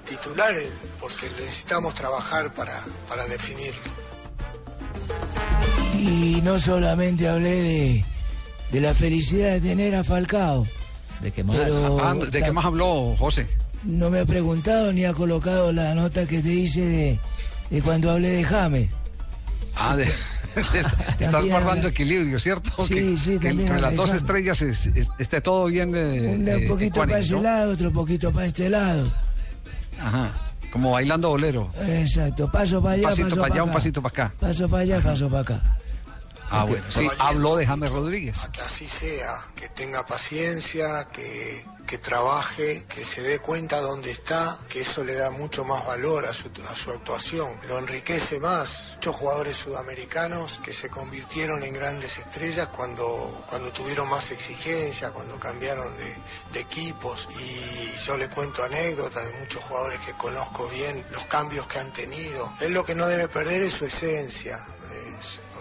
titular, 0.08 0.54
porque 1.00 1.28
necesitamos 1.30 1.94
trabajar 1.94 2.54
para, 2.54 2.80
para 3.08 3.26
definirlo. 3.26 4.07
Y 5.98 6.40
no 6.42 6.58
solamente 6.58 7.28
hablé 7.28 7.50
de, 7.62 8.04
de 8.72 8.80
la 8.80 8.94
felicidad 8.94 9.52
de 9.54 9.60
tener 9.60 9.94
a 9.94 10.04
Falcao. 10.04 10.66
¿De 11.20 11.32
qué 11.32 11.42
más? 11.42 11.56
Ah, 12.00 12.14
¿De 12.30 12.42
qué 12.42 12.52
más 12.52 12.64
habló 12.64 13.16
José? 13.18 13.48
No 13.84 14.08
me 14.10 14.20
ha 14.20 14.24
preguntado 14.24 14.92
ni 14.92 15.04
ha 15.04 15.12
colocado 15.12 15.72
la 15.72 15.94
nota 15.94 16.26
que 16.26 16.40
te 16.42 16.50
hice 16.52 16.80
de, 16.80 17.18
de 17.70 17.82
cuando 17.82 18.10
hablé 18.10 18.28
de 18.28 18.44
James. 18.44 18.90
Ah, 19.76 19.96
de, 19.96 20.04
estás 21.18 21.44
guardando 21.44 21.70
habla- 21.70 21.88
equilibrio, 21.88 22.38
¿cierto? 22.40 22.70
Sí, 22.86 22.94
que, 22.94 23.18
sí, 23.18 23.30
que 23.38 23.48
también 23.48 23.68
entre 23.68 23.80
las 23.80 23.94
dos 23.96 24.12
estrellas 24.14 24.60
es- 24.62 24.86
es- 24.86 25.08
esté 25.18 25.40
todo 25.40 25.66
bien. 25.66 25.92
eh, 25.94 26.34
Un 26.34 26.48
eh, 26.48 26.64
poquito 26.68 27.00
para 27.00 27.18
ese 27.18 27.34
¿no? 27.34 27.42
lado, 27.42 27.72
otro 27.72 27.90
poquito 27.92 28.30
para 28.32 28.46
este 28.46 28.68
lado. 28.68 29.08
Ajá. 30.00 30.32
Como 30.72 30.92
bailando 30.92 31.30
bolero. 31.30 31.70
Exacto, 31.80 32.50
paso 32.52 32.82
para 32.82 32.94
Un 32.96 33.00
allá, 33.00 33.08
pasito 33.08 33.28
paso 33.28 33.40
para 33.40 33.46
allá, 33.54 33.62
pa' 33.62 33.64
un 33.64 33.72
pasito 33.72 34.02
para 34.02 34.12
acá. 34.12 34.34
Paso 34.38 34.68
para 34.68 34.82
allá, 34.82 35.00
paso 35.00 35.28
para 35.28 35.40
acá. 35.42 35.62
Ah, 36.50 36.64
bueno, 36.64 36.84
sí, 36.88 37.06
habló 37.18 37.56
de 37.56 37.66
James 37.66 37.90
Rodríguez. 37.90 38.38
A 38.42 38.50
que 38.50 38.60
así 38.62 38.88
sea, 38.88 39.46
que 39.54 39.68
tenga 39.68 40.06
paciencia, 40.06 41.06
que, 41.12 41.64
que 41.86 41.98
trabaje, 41.98 42.84
que 42.88 43.04
se 43.04 43.22
dé 43.22 43.38
cuenta 43.38 43.80
dónde 43.80 44.10
está, 44.10 44.58
que 44.68 44.80
eso 44.80 45.04
le 45.04 45.14
da 45.14 45.30
mucho 45.30 45.64
más 45.64 45.84
valor 45.86 46.24
a 46.24 46.32
su, 46.32 46.50
a 46.70 46.74
su 46.74 46.90
actuación, 46.90 47.50
lo 47.68 47.78
enriquece 47.78 48.40
más. 48.40 48.94
Muchos 48.94 49.16
jugadores 49.16 49.56
sudamericanos 49.58 50.60
que 50.64 50.72
se 50.72 50.88
convirtieron 50.88 51.62
en 51.62 51.74
grandes 51.74 52.18
estrellas 52.18 52.68
cuando, 52.68 53.44
cuando 53.48 53.70
tuvieron 53.70 54.08
más 54.08 54.30
exigencia, 54.30 55.10
cuando 55.10 55.38
cambiaron 55.38 55.94
de, 55.96 56.14
de 56.52 56.60
equipos 56.60 57.28
y 57.38 58.06
yo 58.06 58.16
le 58.16 58.28
cuento 58.28 58.64
anécdotas 58.64 59.26
de 59.26 59.38
muchos 59.38 59.62
jugadores 59.64 60.00
que 60.00 60.12
conozco 60.14 60.66
bien, 60.68 61.04
los 61.10 61.26
cambios 61.26 61.66
que 61.66 61.78
han 61.78 61.92
tenido. 61.92 62.52
Él 62.60 62.72
lo 62.72 62.84
que 62.84 62.94
no 62.94 63.06
debe 63.06 63.28
perder 63.28 63.62
es 63.62 63.74
su 63.74 63.84
esencia, 63.84 64.64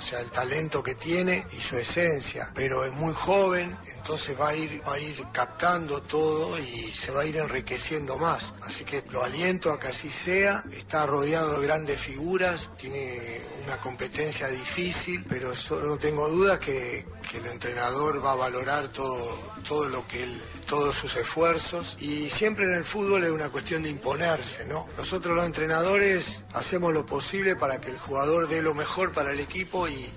sea, 0.07 0.21
el 0.21 0.31
talento 0.31 0.81
que 0.81 0.95
tiene 0.95 1.45
y 1.51 1.61
su 1.61 1.77
esencia, 1.77 2.49
pero 2.55 2.85
es 2.85 2.93
muy 2.93 3.13
joven, 3.13 3.77
entonces 3.95 4.39
va 4.39 4.49
a 4.49 4.55
ir, 4.55 4.81
va 4.87 4.93
a 4.93 4.99
ir 4.99 5.21
captando 5.33 6.01
todo 6.01 6.57
y 6.59 6.91
se 6.91 7.11
va 7.11 7.21
a 7.21 7.25
ir 7.25 7.37
enriqueciendo 7.37 8.17
más. 8.17 8.53
Así 8.61 8.85
que 8.85 9.03
lo 9.11 9.21
aliento 9.23 9.71
a 9.71 9.79
que 9.79 9.87
así 9.87 10.09
sea, 10.09 10.63
está 10.71 11.05
rodeado 11.05 11.59
de 11.59 11.67
grandes 11.67 11.99
figuras, 11.99 12.71
tiene 12.77 13.41
una 13.65 13.77
competencia 13.81 14.47
difícil, 14.47 15.25
pero 15.27 15.53
solo 15.53 15.87
no 15.87 15.97
tengo 15.97 16.29
duda 16.29 16.57
que, 16.57 17.05
que 17.29 17.37
el 17.39 17.47
entrenador 17.47 18.23
va 18.23 18.31
a 18.31 18.35
valorar 18.35 18.87
todo, 18.87 19.37
todo 19.67 19.89
lo 19.89 20.07
que 20.07 20.23
él, 20.23 20.41
todos 20.67 20.95
sus 20.95 21.15
esfuerzos 21.15 21.95
y 21.99 22.29
siempre 22.29 22.65
en 22.65 22.73
el 22.73 22.83
fútbol 22.83 23.23
es 23.23 23.31
una 23.31 23.49
cuestión 23.49 23.83
de 23.83 23.89
imponerse, 23.89 24.65
¿no? 24.65 24.87
Nosotros 24.97 25.35
los 25.35 25.45
entrenadores 25.45 26.43
hacemos 26.53 26.93
lo 26.93 27.05
posible 27.05 27.55
para 27.55 27.79
que 27.79 27.89
el 27.89 27.97
jugador 27.97 28.47
dé 28.47 28.61
lo 28.61 28.73
mejor 28.73 29.13
para 29.13 29.31
el 29.31 29.39
equipo 29.39 29.87
y, 29.87 30.09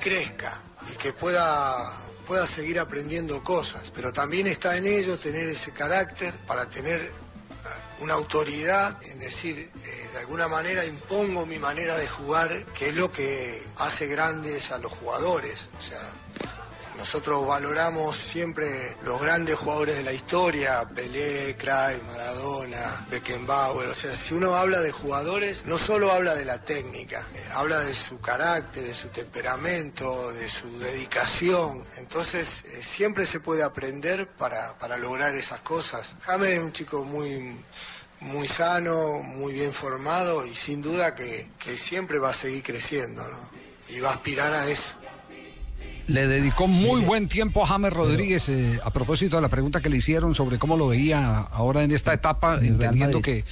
crezca 0.00 0.62
y 0.92 0.96
que 0.96 1.12
pueda 1.12 1.74
pueda 2.26 2.46
seguir 2.46 2.78
aprendiendo 2.78 3.42
cosas, 3.42 3.90
pero 3.94 4.12
también 4.12 4.46
está 4.46 4.76
en 4.76 4.86
ellos 4.86 5.18
tener 5.18 5.48
ese 5.48 5.72
carácter 5.72 6.34
para 6.46 6.68
tener 6.68 7.00
eh, 7.00 7.12
una 8.00 8.14
autoridad 8.14 9.02
en 9.02 9.18
decir, 9.18 9.70
eh, 9.82 10.08
de 10.12 10.18
alguna 10.18 10.46
manera 10.46 10.84
impongo 10.84 11.46
mi 11.46 11.58
manera 11.58 11.96
de 11.96 12.06
jugar, 12.06 12.64
que 12.78 12.90
es 12.90 12.96
lo 12.96 13.10
que 13.10 13.62
hace 13.78 14.06
grandes 14.08 14.70
a 14.70 14.78
los 14.78 14.92
jugadores. 14.92 15.68
Nosotros 16.98 17.46
valoramos 17.46 18.16
siempre 18.16 18.96
los 19.04 19.22
grandes 19.22 19.56
jugadores 19.56 19.96
de 19.96 20.02
la 20.02 20.12
historia, 20.12 20.86
Pelé, 20.92 21.56
Cruyff, 21.56 22.02
Maradona, 22.08 23.06
Beckenbauer. 23.08 23.88
O 23.88 23.94
sea, 23.94 24.12
si 24.12 24.34
uno 24.34 24.56
habla 24.56 24.80
de 24.80 24.90
jugadores, 24.90 25.64
no 25.64 25.78
solo 25.78 26.10
habla 26.10 26.34
de 26.34 26.44
la 26.44 26.60
técnica, 26.60 27.24
eh, 27.34 27.44
habla 27.54 27.78
de 27.80 27.94
su 27.94 28.20
carácter, 28.20 28.82
de 28.82 28.94
su 28.96 29.08
temperamento, 29.08 30.32
de 30.32 30.48
su 30.48 30.76
dedicación. 30.80 31.84
Entonces, 31.98 32.64
eh, 32.64 32.82
siempre 32.82 33.26
se 33.26 33.38
puede 33.38 33.62
aprender 33.62 34.26
para, 34.28 34.76
para 34.78 34.98
lograr 34.98 35.36
esas 35.36 35.60
cosas. 35.60 36.16
James 36.22 36.50
es 36.50 36.62
un 36.62 36.72
chico 36.72 37.04
muy 37.04 37.56
muy 38.20 38.48
sano, 38.48 39.22
muy 39.22 39.52
bien 39.52 39.72
formado 39.72 40.44
y 40.44 40.52
sin 40.52 40.82
duda 40.82 41.14
que, 41.14 41.48
que 41.56 41.78
siempre 41.78 42.18
va 42.18 42.30
a 42.30 42.34
seguir 42.34 42.64
creciendo, 42.64 43.22
¿no? 43.28 43.50
Y 43.88 44.00
va 44.00 44.10
a 44.10 44.14
aspirar 44.14 44.52
a 44.52 44.68
eso. 44.68 44.97
Le 46.08 46.26
dedicó 46.26 46.66
muy 46.66 47.02
buen 47.02 47.28
tiempo 47.28 47.62
a 47.62 47.66
James 47.66 47.92
Rodríguez 47.92 48.48
eh, 48.48 48.80
a 48.82 48.90
propósito 48.90 49.36
de 49.36 49.42
la 49.42 49.48
pregunta 49.48 49.82
que 49.82 49.90
le 49.90 49.98
hicieron 49.98 50.34
sobre 50.34 50.58
cómo 50.58 50.78
lo 50.78 50.88
veía 50.88 51.38
ahora 51.38 51.84
en 51.84 51.92
esta 51.92 52.14
etapa, 52.14 52.58
entendiendo 52.62 53.20
que 53.20 53.44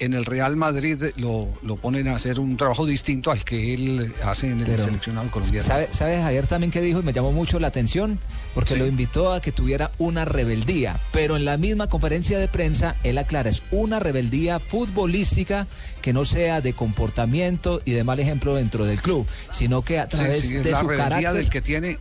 en 0.00 0.12
el 0.14 0.24
Real 0.24 0.56
Madrid 0.56 1.00
lo, 1.16 1.48
lo 1.62 1.76
ponen 1.76 2.08
a 2.08 2.16
hacer 2.16 2.40
un 2.40 2.56
trabajo 2.56 2.84
distinto 2.84 3.30
al 3.30 3.44
que 3.44 3.74
él 3.74 4.12
hace 4.24 4.48
en 4.50 4.60
el 4.60 4.66
Pero, 4.66 4.82
seleccionado 4.84 5.30
colombiano. 5.30 5.64
¿Sabe, 5.66 5.88
sabe 5.92 6.16
Javier 6.20 6.46
también 6.48 6.72
que 6.72 6.80
dijo 6.80 6.98
y 6.98 7.02
me 7.04 7.12
llamó 7.12 7.30
mucho 7.30 7.60
la 7.60 7.68
atención? 7.68 8.18
Porque 8.54 8.74
Sí. 8.74 8.80
lo 8.80 8.86
invitó 8.86 9.32
a 9.32 9.40
que 9.40 9.52
tuviera 9.52 9.92
una 9.98 10.24
rebeldía. 10.24 10.98
Pero 11.12 11.36
en 11.36 11.44
la 11.44 11.56
misma 11.58 11.86
conferencia 11.86 12.38
de 12.40 12.48
prensa, 12.48 12.96
él 13.04 13.18
aclara, 13.18 13.50
es 13.50 13.62
una 13.70 14.00
rebeldía 14.00 14.58
futbolística 14.58 15.68
que 16.02 16.12
no 16.12 16.24
sea 16.24 16.60
de 16.60 16.72
comportamiento 16.72 17.80
y 17.84 17.92
de 17.92 18.02
mal 18.02 18.18
ejemplo 18.18 18.56
dentro 18.56 18.84
del 18.84 19.00
club, 19.00 19.26
sino 19.52 19.82
que 19.82 20.00
a 20.00 20.04
Sí, 20.10 20.16
través 20.16 20.40
sí, 20.44 20.56
es 20.56 20.64
de 20.64 20.70
la 20.72 20.80
su 20.80 20.88
rebeldía 20.88 21.08
carácter... 21.08 21.34
del 21.34 21.50
que 21.50 21.60
tiene 21.62 21.98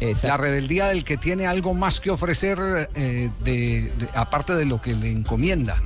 Exacto. 0.00 0.28
la 0.28 0.36
rebeldía 0.36 0.86
del 0.88 1.04
que 1.04 1.16
tiene 1.16 1.46
algo 1.46 1.72
más 1.72 2.00
que 2.00 2.10
ofrecer 2.10 2.58
eh, 2.94 3.30
de, 3.44 3.90
de- 3.98 4.08
aparte 4.14 4.54
de 4.54 4.66
lo 4.66 4.82
que 4.82 4.94
le 4.94 5.10
encomiendan. 5.10 5.82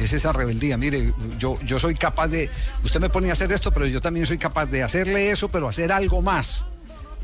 Es 0.00 0.12
esa 0.14 0.32
rebeldía. 0.32 0.76
Mire, 0.76 1.12
yo, 1.38 1.58
yo 1.62 1.78
soy 1.78 1.94
capaz 1.94 2.28
de. 2.28 2.48
Usted 2.82 3.00
me 3.00 3.10
pone 3.10 3.28
a 3.30 3.34
hacer 3.34 3.52
esto, 3.52 3.70
pero 3.70 3.86
yo 3.86 4.00
también 4.00 4.26
soy 4.26 4.38
capaz 4.38 4.66
de 4.66 4.82
hacerle 4.82 5.30
eso, 5.30 5.48
pero 5.48 5.68
hacer 5.68 5.92
algo 5.92 6.22
más. 6.22 6.64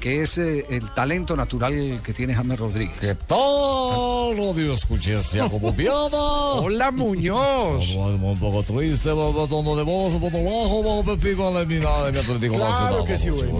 Que 0.00 0.22
es 0.22 0.36
eh, 0.38 0.64
el 0.68 0.92
talento 0.94 1.34
natural 1.36 2.00
que 2.04 2.12
tiene 2.12 2.34
James 2.34 2.58
Rodríguez. 2.58 2.96
¿Qué 3.00 3.14
tal, 3.26 4.36
radio 4.36 4.74
escuchencia 4.74 5.48
colombiana? 5.48 6.16
Hola, 6.60 6.90
Muñoz. 6.92 7.94
Un 7.96 8.38
poco 8.38 8.62
triste, 8.62 9.08
tono 9.10 9.74
de 9.74 9.82
voz, 9.82 10.14
un 10.14 10.20
poco 10.20 10.36
bajo, 10.44 10.82
bajo 10.82 11.04
perfil 11.04 11.36
con 11.36 11.54
la 11.54 11.64
mirada 11.64 12.06
de 12.06 12.12
mi 12.12 12.18
Atlético 12.18 12.54
Claro 12.56 12.70
Nacional. 12.70 13.04
que 13.04 13.18
sí, 13.18 13.30
bueno. 13.30 13.52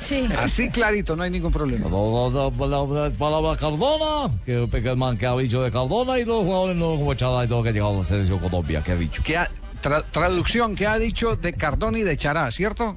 Sí. 0.00 0.26
Así 0.36 0.68
clarito, 0.70 1.16
no 1.16 1.22
hay 1.22 1.30
ningún 1.30 1.52
problema. 1.52 1.88
Palabra 3.18 3.56
Cardona, 3.56 4.34
que 4.44 4.66
Peckerman 4.66 5.16
que 5.16 5.26
ha 5.26 5.36
dicho 5.36 5.62
de 5.62 5.70
Cardona 5.70 6.18
y 6.18 6.24
los 6.24 6.42
jugadores 6.44 6.76
no 6.76 6.96
como 6.96 7.12
echada 7.12 7.44
y 7.44 7.48
todo 7.48 7.62
que 7.62 7.68
ha 7.70 7.72
llegado 7.72 7.94
a 7.94 7.98
la 7.98 8.04
selección 8.04 8.38
Colombia, 8.38 8.82
que 8.82 8.92
ha 8.92 8.96
dicho. 8.96 9.22
Que 9.22 9.36
ha- 9.38 9.50
tra- 9.82 10.04
traducción 10.10 10.74
que 10.74 10.86
ha 10.86 10.98
dicho 10.98 11.36
de 11.36 11.52
Cardón 11.54 11.96
y 11.96 12.02
de 12.02 12.16
Chará, 12.16 12.50
¿cierto? 12.50 12.96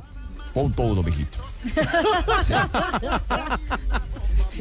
Punto 0.53 0.84
uno, 0.84 1.01
mijito. 1.01 1.39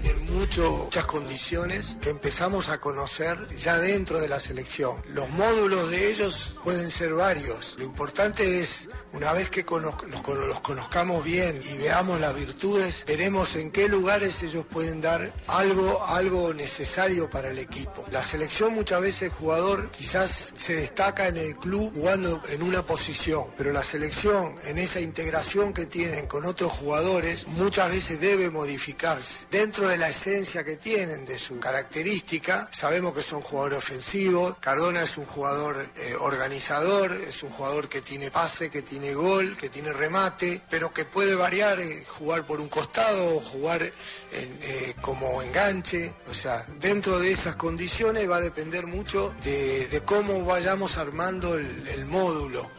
mucho- 0.02 0.70
muchas 0.84 1.06
condiciones 1.06 1.96
que 2.00 2.10
empezamos 2.10 2.68
a 2.68 2.80
conocer 2.80 3.38
ya 3.56 3.78
dentro 3.78 4.20
de 4.20 4.28
la 4.28 4.40
selección. 4.40 5.02
Los 5.08 5.28
módulos 5.30 5.90
de 5.90 6.10
ellos 6.10 6.56
pueden 6.64 6.90
ser 6.90 7.14
varios. 7.14 7.74
Lo 7.78 7.84
importante 7.84 8.60
es, 8.60 8.88
una 9.12 9.32
vez 9.32 9.50
que 9.50 9.64
los 9.68 10.60
conozcamos 10.60 11.24
bien 11.24 11.60
y 11.64 11.76
veamos 11.78 12.20
las 12.20 12.34
virtudes, 12.34 13.04
veremos 13.06 13.54
en 13.56 13.70
qué 13.70 13.88
lugares 13.88 14.42
ellos 14.42 14.64
pueden 14.70 15.00
dar 15.00 15.32
algo, 15.46 16.04
algo 16.06 16.52
necesario 16.54 17.28
para 17.30 17.50
el 17.50 17.58
equipo. 17.58 18.04
La 18.10 18.22
selección 18.22 18.74
muchas 18.74 19.00
veces 19.00 19.22
el 19.22 19.30
jugador 19.30 19.90
quizás 19.90 20.52
se 20.56 20.74
destaca 20.74 21.28
en 21.28 21.36
el 21.36 21.56
club 21.56 21.92
jugando 21.94 22.40
en 22.48 22.62
una 22.62 22.84
posición, 22.84 23.46
pero 23.56 23.72
la 23.72 23.82
selección 23.82 24.56
en 24.64 24.78
esa 24.78 25.00
integración 25.00 25.72
que 25.72 25.86
tienen 25.86 26.26
con 26.26 26.44
otros 26.44 26.72
jugadores 26.72 27.46
muchas 27.48 27.90
veces 27.90 28.20
debe 28.20 28.50
modificarse. 28.50 29.46
Dentro 29.50 29.87
de 29.88 29.98
la 29.98 30.08
esencia 30.08 30.64
que 30.64 30.76
tienen, 30.76 31.24
de 31.24 31.38
su 31.38 31.58
característica, 31.58 32.68
sabemos 32.70 33.12
que 33.12 33.22
son 33.22 33.40
jugadores 33.40 33.78
ofensivos, 33.78 34.56
Cardona 34.60 35.02
es 35.02 35.18
un 35.18 35.26
jugador 35.26 35.88
eh, 35.96 36.14
organizador, 36.20 37.12
es 37.12 37.42
un 37.42 37.50
jugador 37.50 37.88
que 37.88 38.00
tiene 38.00 38.30
pase, 38.30 38.70
que 38.70 38.82
tiene 38.82 39.14
gol, 39.14 39.56
que 39.56 39.68
tiene 39.68 39.92
remate, 39.92 40.62
pero 40.70 40.92
que 40.92 41.04
puede 41.04 41.34
variar, 41.34 41.80
eh, 41.80 42.04
jugar 42.06 42.44
por 42.46 42.60
un 42.60 42.68
costado 42.68 43.36
o 43.36 43.40
jugar 43.40 43.82
eh, 43.82 44.94
como 45.00 45.42
enganche. 45.42 46.12
O 46.30 46.34
sea, 46.34 46.64
dentro 46.78 47.18
de 47.18 47.32
esas 47.32 47.56
condiciones 47.56 48.28
va 48.28 48.36
a 48.36 48.40
depender 48.40 48.86
mucho 48.86 49.34
de, 49.42 50.02
cómo 50.04 50.44
vayamos 50.44 50.96
armando 50.98 51.56
el 51.56 52.06
módulo. 52.06 52.70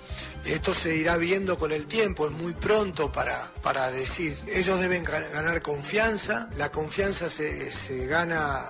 Esto 0.46 0.74
se 0.74 0.96
irá 0.96 1.18
viendo 1.18 1.58
con 1.60 1.72
el 1.72 1.86
tiempo, 1.86 2.26
es 2.26 2.32
muy 2.32 2.54
pronto 2.54 3.12
para, 3.12 3.52
para 3.62 3.92
decir. 3.92 4.38
Ellos 4.48 4.80
deben 4.80 5.06
ga- 5.06 5.30
ganar 5.32 5.62
confianza, 5.62 6.50
la 6.58 6.72
confianza 6.72 7.30
se, 7.30 7.72
se 7.72 8.08
gana 8.08 8.62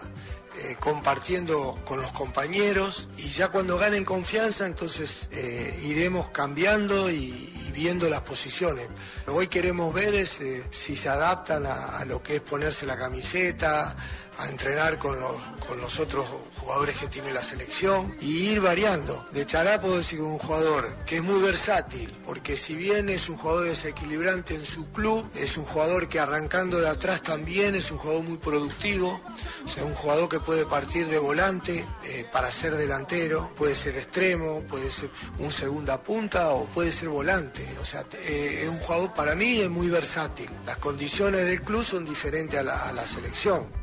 eh, 0.63 0.75
compartiendo 0.79 1.79
con 1.85 2.01
los 2.01 2.11
compañeros 2.11 3.07
y 3.17 3.29
ya 3.29 3.47
cuando 3.49 3.77
ganen 3.77 4.03
confianza 4.03 4.65
entonces 4.65 5.29
eh, 5.31 5.79
iremos 5.83 6.29
cambiando 6.31 7.09
y, 7.09 7.45
viendo 7.71 8.09
las 8.09 8.23
posiciones. 8.23 8.87
Lo 9.25 9.33
que 9.33 9.39
hoy 9.39 9.47
queremos 9.47 9.93
ver 9.93 10.13
es 10.15 10.41
eh, 10.41 10.65
si 10.71 10.97
se 10.97 11.07
adaptan 11.07 11.65
a 11.65 12.03
lo 12.05 12.21
que 12.21 12.37
es 12.37 12.41
ponerse 12.41 12.85
la 12.85 12.97
camiseta, 12.97 13.95
a 14.39 14.47
entrenar 14.47 14.97
con 14.97 15.19
los, 15.19 15.35
con 15.67 15.79
los 15.79 15.99
otros 15.99 16.27
jugadores 16.57 16.97
que 16.97 17.07
tiene 17.07 17.33
la 17.33 17.41
selección 17.41 18.15
y 18.21 18.49
ir 18.49 18.61
variando. 18.61 19.27
De 19.31 19.45
Chará 19.45 19.79
puedo 19.79 19.97
decir 19.97 20.19
es 20.19 20.25
un 20.25 20.39
jugador 20.39 20.95
que 21.05 21.17
es 21.17 21.23
muy 21.23 21.41
versátil, 21.41 22.09
porque 22.25 22.57
si 22.57 22.73
bien 22.75 23.09
es 23.09 23.29
un 23.29 23.37
jugador 23.37 23.65
desequilibrante 23.65 24.55
en 24.55 24.65
su 24.65 24.89
club, 24.91 25.29
es 25.35 25.57
un 25.57 25.65
jugador 25.65 26.07
que 26.07 26.19
arrancando 26.19 26.79
de 26.79 26.89
atrás 26.89 27.21
también 27.21 27.75
es 27.75 27.91
un 27.91 27.97
jugador 27.97 28.23
muy 28.23 28.37
productivo, 28.37 29.21
sea, 29.65 29.83
un 29.85 29.93
jugador 29.93 30.29
que 30.29 30.39
puede 30.39 30.65
partir 30.65 31.07
de 31.07 31.19
volante 31.19 31.85
eh, 32.03 32.25
para 32.31 32.51
ser 32.51 32.75
delantero, 32.75 33.51
puede 33.55 33.75
ser 33.75 33.97
extremo, 33.97 34.61
puede 34.69 34.89
ser 34.89 35.09
un 35.37 35.51
segunda 35.51 36.01
punta 36.01 36.51
o 36.51 36.65
puede 36.65 36.91
ser 36.91 37.09
volante. 37.09 37.67
O 37.81 37.85
sea, 37.85 38.05
eh, 38.13 38.61
es 38.63 38.69
un 38.69 38.79
jugador 38.79 39.13
para 39.13 39.35
mí 39.35 39.59
es 39.59 39.69
muy 39.69 39.89
versátil. 39.89 40.49
Las 40.65 40.77
condiciones 40.77 41.45
del 41.45 41.61
club 41.61 41.83
son 41.83 42.05
diferentes 42.05 42.59
a 42.59 42.91
la 42.91 43.05
selección. 43.05 43.78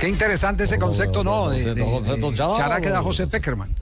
Qué 0.00 0.08
interesante 0.08 0.64
ese 0.64 0.78
concepto, 0.78 1.24
¿no? 1.24 1.50
De, 1.50 1.58
de- 1.74 1.82
Concepto, 1.82 1.90
concepto 1.90 2.30
de 2.30 2.36
Chará, 2.56 2.80
que 2.80 2.90
da 2.90 3.02
José 3.02 3.26
Peckerman. 3.26 3.74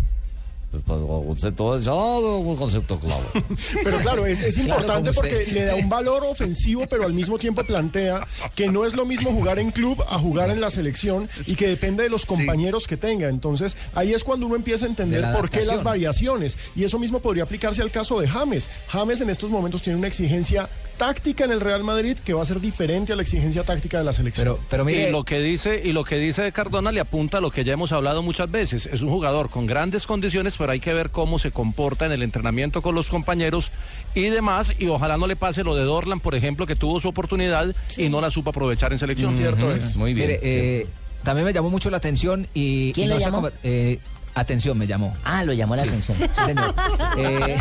pues, 0.71 0.83
pues, 0.87 1.01
un 1.01 1.27
concepto 1.27 1.79
de 1.79 1.89
un 1.91 2.57
concepto 2.57 2.99
clave. 2.99 3.23
Pero 3.85 3.99
claro, 4.01 4.27
es, 4.27 4.41
es 4.41 4.59
importante 4.59 5.13
porque 5.13 5.47
le 5.53 5.67
da 5.67 5.75
un 5.77 5.89
valor 5.89 6.25
ofensivo, 6.25 6.85
pero 6.89 7.05
al 7.05 7.13
mismo 7.13 7.39
tiempo 7.39 7.63
plantea 7.65 8.27
que 8.57 8.69
no 8.69 8.85
es 8.85 8.95
lo 8.95 9.05
mismo 9.05 9.31
jugar 9.31 9.59
en 9.61 9.71
club 9.71 10.03
a 10.09 10.19
jugar 10.19 10.51
en 10.51 10.61
la 10.61 10.71
selección 10.71 11.29
y 11.47 11.55
que 11.55 11.69
depende 11.69 12.03
de 12.03 12.09
los 12.11 12.25
compañeros 12.25 12.87
que 12.89 12.97
tenga. 12.97 13.29
Entonces, 13.29 13.77
ahí 13.95 14.15
es 14.15 14.25
cuando 14.25 14.47
uno 14.47 14.57
empieza 14.57 14.87
a 14.87 14.89
entender 14.89 15.25
por 15.35 15.49
qué 15.51 15.65
las 15.65 15.83
variaciones. 15.85 16.57
Y 16.75 16.83
eso 16.85 16.99
mismo 16.99 17.21
podría 17.21 17.45
aplicarse 17.45 17.83
al 17.83 17.93
caso 17.93 18.19
de 18.21 18.27
James. 18.27 18.69
James 18.89 19.21
en 19.21 19.31
estos 19.31 19.51
momentos 19.51 19.83
tiene 19.83 19.99
una 19.99 20.09
exigencia 20.09 20.69
táctica 20.97 21.45
en 21.45 21.53
el 21.53 21.61
Real 21.61 21.83
Madrid 21.85 22.17
que 22.19 22.33
va 22.35 22.43
a 22.43 22.47
ser 22.47 22.61
diferente 22.61 23.13
a 23.13 23.17
la 23.17 23.23
exigencia 23.23 23.65
táctica 23.65 23.99
de 23.99 24.05
la 24.05 24.13
selección. 24.13 24.45
Pero, 24.45 24.61
pero 24.71 24.85
mire, 24.85 25.09
Y 25.09 25.13
lo 25.13 25.25
que 25.25 25.41
dice 25.41 25.81
y 25.85 25.93
lo 25.93 26.05
que 26.05 26.17
dice 26.17 26.43
de 26.43 26.53
Cardona 26.53 26.93
le 26.93 27.01
apunta 27.01 27.39
a 27.39 27.41
lo 27.41 27.51
que 27.51 27.65
ya 27.65 27.73
hemos 27.73 27.93
hablado 27.93 28.23
muchas 28.23 28.51
veces. 28.51 28.87
Es 28.87 29.03
un 29.03 29.11
jugador 29.11 29.51
con 29.51 29.67
grandes 29.67 30.07
condiciones, 30.07 30.57
pero 30.57 30.73
hay 30.73 30.81
que 30.81 30.93
ver 30.95 31.11
cómo 31.11 31.39
se 31.39 31.51
comporta 31.51 32.07
en 32.07 32.13
el 32.13 32.23
entrenamiento 32.23 32.83
con 32.83 32.95
los 32.95 33.09
compañeros 33.09 33.73
y 34.15 34.23
demás. 34.23 34.73
Y 34.79 34.87
ojalá 34.89 35.17
no 35.19 35.27
le 35.27 35.37
pase 35.37 35.65
lo 35.65 35.75
de 35.75 35.85
Dorlan, 35.85 36.21
por 36.21 36.35
ejemplo, 36.35 36.67
que 36.67 36.77
tuvo 36.77 37.01
su 37.01 37.09
oportunidad 37.09 37.75
y 37.97 38.09
no 38.09 38.21
la 38.21 38.31
supo 38.31 38.51
aprovechar 38.51 38.93
en 38.93 38.99
selección. 38.99 39.33
Cierto 39.35 39.73
es. 39.73 39.97
Muy 39.97 40.15
bien. 40.15 40.29
mire, 40.29 40.41
eh, 40.43 40.87
también 41.23 41.45
me 41.47 41.53
llamó 41.53 41.71
mucho 41.71 41.91
la 41.91 41.97
atención 41.97 42.47
y... 42.55 42.93
¿Quién 42.93 43.07
y 43.09 43.15
no 43.15 43.19
llamó? 43.19 43.49
eh, 43.63 43.99
atención 44.35 44.77
me 44.77 44.87
llamó. 44.87 45.17
Ah, 45.25 45.43
lo 45.45 45.53
llamó 45.53 45.75
la 45.77 45.83
atención. 45.83 46.17
Sí, 46.19 46.25
señor. 46.47 46.75
Eh, 47.19 47.57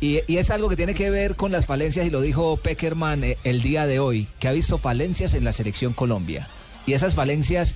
y, 0.00 0.20
y 0.26 0.38
es 0.38 0.50
algo 0.50 0.68
que 0.68 0.76
tiene 0.76 0.94
que 0.94 1.10
ver 1.10 1.36
con 1.36 1.52
las 1.52 1.66
falencias, 1.66 2.06
y 2.06 2.10
lo 2.10 2.20
dijo 2.20 2.56
Peckerman 2.56 3.24
eh, 3.24 3.36
el 3.44 3.62
día 3.62 3.86
de 3.86 3.98
hoy, 4.00 4.28
que 4.38 4.48
ha 4.48 4.52
visto 4.52 4.78
falencias 4.78 5.34
en 5.34 5.44
la 5.44 5.52
selección 5.52 5.92
Colombia. 5.92 6.48
Y 6.86 6.94
esas 6.94 7.14
falencias 7.14 7.74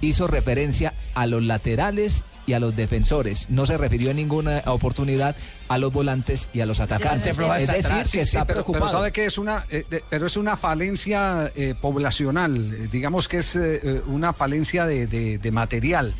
hizo 0.00 0.26
referencia 0.26 0.92
a 1.14 1.26
los 1.26 1.42
laterales 1.42 2.22
y 2.46 2.52
a 2.52 2.60
los 2.60 2.76
defensores. 2.76 3.48
No 3.48 3.64
se 3.64 3.78
refirió 3.78 4.10
en 4.10 4.16
ninguna 4.18 4.62
oportunidad 4.66 5.34
a 5.68 5.78
los 5.78 5.90
volantes 5.94 6.48
y 6.52 6.60
a 6.60 6.66
los 6.66 6.78
atacantes. 6.78 7.38
Es 7.38 7.68
decir, 7.68 7.86
atrás. 7.86 8.10
que 8.12 8.20
está 8.20 8.44
pero, 8.44 8.58
pero 8.60 8.64
preocupado. 8.66 8.92
sabe 8.98 9.12
que 9.12 9.24
es 9.24 9.38
una, 9.38 9.64
eh, 9.70 9.86
de- 9.88 10.04
pero 10.10 10.26
es 10.26 10.36
una 10.36 10.58
falencia 10.58 11.50
eh, 11.56 11.74
poblacional, 11.80 12.74
eh, 12.74 12.88
digamos 12.92 13.28
que 13.28 13.38
es 13.38 13.58
una 14.06 14.34
falencia 14.34 14.84
de, 14.84 15.06
de- 15.06 15.38
de 15.38 15.50
material, 15.52 16.12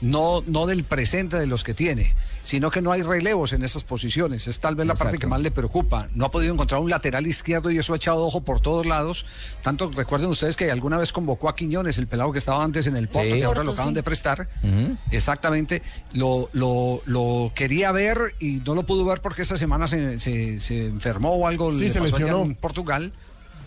no, 0.00 0.42
no 0.46 0.66
del 0.66 0.84
presente 0.84 1.36
de 1.38 1.46
los 1.46 1.64
que 1.64 1.74
tiene, 1.74 2.14
sino 2.42 2.70
que 2.70 2.80
no 2.80 2.92
hay 2.92 3.02
relevos 3.02 3.52
en 3.52 3.64
esas 3.64 3.82
posiciones. 3.84 4.46
Es 4.46 4.60
tal 4.60 4.74
vez 4.76 4.86
la 4.86 4.94
parte 4.94 5.18
que 5.18 5.26
más 5.26 5.40
le 5.40 5.50
preocupa. 5.50 6.08
No 6.14 6.24
ha 6.26 6.30
podido 6.30 6.52
encontrar 6.54 6.80
un 6.80 6.88
lateral 6.90 7.26
izquierdo 7.26 7.70
y 7.70 7.78
eso 7.78 7.92
ha 7.92 7.96
echado 7.96 8.24
ojo 8.24 8.40
por 8.42 8.60
todos 8.60 8.86
lados. 8.86 9.26
Tanto 9.62 9.90
recuerden 9.90 10.28
ustedes 10.30 10.56
que 10.56 10.70
alguna 10.70 10.96
vez 10.98 11.12
convocó 11.12 11.48
a 11.48 11.56
Quiñones, 11.56 11.98
el 11.98 12.06
pelado 12.06 12.32
que 12.32 12.38
estaba 12.38 12.62
antes 12.62 12.86
en 12.86 12.96
el 12.96 13.08
Porto, 13.08 13.28
Sí. 13.28 13.38
que 13.40 13.44
ahora 13.44 13.58
Porto, 13.58 13.64
lo 13.64 13.72
acaban 13.72 13.92
sí. 13.92 13.96
de 13.96 14.02
prestar. 14.02 14.48
Exactamente. 15.10 15.82
Lo, 16.12 16.48
lo, 16.52 17.02
lo 17.06 17.52
quería 17.54 17.92
ver 17.92 18.34
y 18.38 18.60
no 18.64 18.74
lo 18.74 18.84
pudo 18.84 19.04
ver 19.04 19.20
porque 19.20 19.42
esta 19.42 19.58
semana 19.58 19.88
se, 19.88 20.20
se, 20.20 20.60
se 20.60 20.86
enfermó 20.86 21.30
o 21.32 21.46
algo. 21.46 21.72
Sí, 21.72 21.80
le 21.80 21.90
se 21.90 21.98
pasó 22.00 22.16
allá 22.16 22.24
lesionó. 22.26 22.44
en 22.44 22.54
Portugal. 22.54 23.12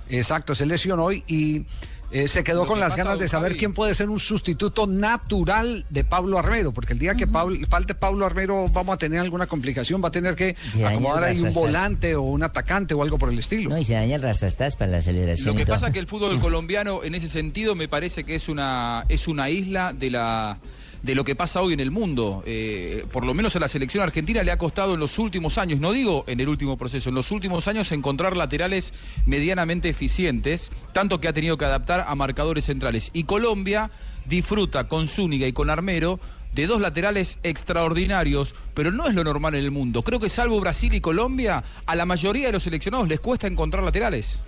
Exacto, 0.10 0.56
se 0.56 0.66
lesionó 0.66 1.12
y, 1.12 1.24
y, 1.28 1.66
eh, 2.12 2.28
se 2.28 2.44
quedó 2.44 2.62
Lo 2.62 2.68
con 2.68 2.76
que 2.76 2.82
las 2.82 2.96
ganas 2.96 3.20
de 3.20 3.28
saber 3.28 3.52
Javi. 3.52 3.60
quién 3.60 3.74
puede 3.74 3.94
ser 3.94 4.10
un 4.10 4.20
sustituto 4.20 4.88
natural 4.88 5.86
de 5.90 6.04
Pablo 6.04 6.38
Armero, 6.38 6.72
porque 6.72 6.94
el 6.94 7.00
día 7.00 7.16
que 7.16 7.28
Pablo, 7.28 7.58
falte 7.70 7.96
Pablo 7.96 8.26
Armero 8.26 8.68
vamos 8.68 8.96
a 8.96 8.98
tener 8.98 9.20
alguna 9.20 9.48
complicación, 9.48 10.04
va 10.04 10.10
a 10.10 10.12
tener 10.12 10.36
que 10.36 10.56
acomodar 10.86 11.24
ahí 11.26 11.40
un 11.40 11.54
volante 11.54 12.16
o 12.16 12.24
un 12.24 12.44
atacante 12.44 12.94
o 12.94 13.02
algo 13.04 13.18
por 13.18 13.30
el 13.30 13.40
estilo. 13.40 13.70
No, 13.70 13.78
y 13.78 13.84
se 13.84 13.94
daña 13.94 14.16
el 14.16 14.22
rastastas 14.22 14.76
para 14.76 14.92
la 14.92 14.98
aceleración. 14.98 15.48
Lo 15.48 15.56
que 15.56 15.66
pasa 15.66 15.92
que 15.92 16.00
el 16.00 16.08
fútbol 16.08 16.40
colombiano 16.40 17.04
en 17.04 17.16
ese 17.16 17.28
sentido 17.30 17.76
me 17.76 17.88
parece 17.88 18.24
que 18.24 18.36
es 18.36 18.50
una 18.50 19.06
es 19.10 19.28
una 19.28 19.50
isla 19.50 19.94
de 19.94 20.10
la 20.12 20.58
de 21.02 21.16
lo 21.16 21.24
que 21.24 21.36
pasa 21.36 21.62
hoy 21.62 21.74
en 21.74 21.80
el 21.80 21.92
mundo. 21.92 22.44
Eh, 22.46 23.06
por 23.12 23.26
lo 23.26 23.34
menos 23.34 23.56
a 23.56 23.60
la 23.60 23.68
selección 23.68 24.04
argentina 24.04 24.44
le 24.44 24.52
ha 24.52 24.58
costado 24.58 24.94
en 24.94 25.00
los 25.00 25.18
últimos 25.20 25.58
años, 25.58 25.80
no 25.80 25.92
digo 25.92 26.24
en 26.28 26.40
el 26.40 26.50
último 26.50 26.78
proceso, 26.78 27.10
en 27.10 27.16
los 27.16 27.32
últimos 27.32 27.68
años 27.68 27.92
encontrar 27.92 28.38
laterales 28.38 28.94
medianamente 29.26 29.90
eficientes, 29.90 30.72
tanto 30.94 31.20
que 31.20 31.28
ha 31.28 31.34
tenido 31.34 31.58
que 31.58 31.66
adaptar 31.66 32.06
a 32.08 32.16
marcadores 32.16 32.66
centrales. 32.66 33.10
Y 33.14 33.24
Colombia 33.24 33.92
disfruta 34.26 34.88
con 34.88 35.08
Zúñiga 35.08 35.48
y 35.48 35.54
con 35.54 35.70
Armero 35.70 36.20
de 36.54 36.68
dos 36.68 36.82
laterales 36.82 37.40
extraordinarios, 37.44 38.54
pero 38.74 38.92
no 38.92 39.08
es 39.08 39.16
lo 39.16 39.24
normal 39.24 39.56
en 39.56 39.64
el 39.64 39.72
mundo. 39.72 40.02
Creo 40.04 40.20
que 40.20 40.30
salvo 40.30 40.60
Brasil 40.60 40.94
y 40.94 41.02
Colombia, 41.02 41.64
a 41.86 41.96
la 41.96 42.06
mayoría 42.06 42.48
de 42.48 42.54
los 42.54 42.64
seleccionados 42.64 43.08
les 43.08 43.20
cuesta 43.20 43.48
encontrar 43.48 43.84
laterales. 43.84 44.40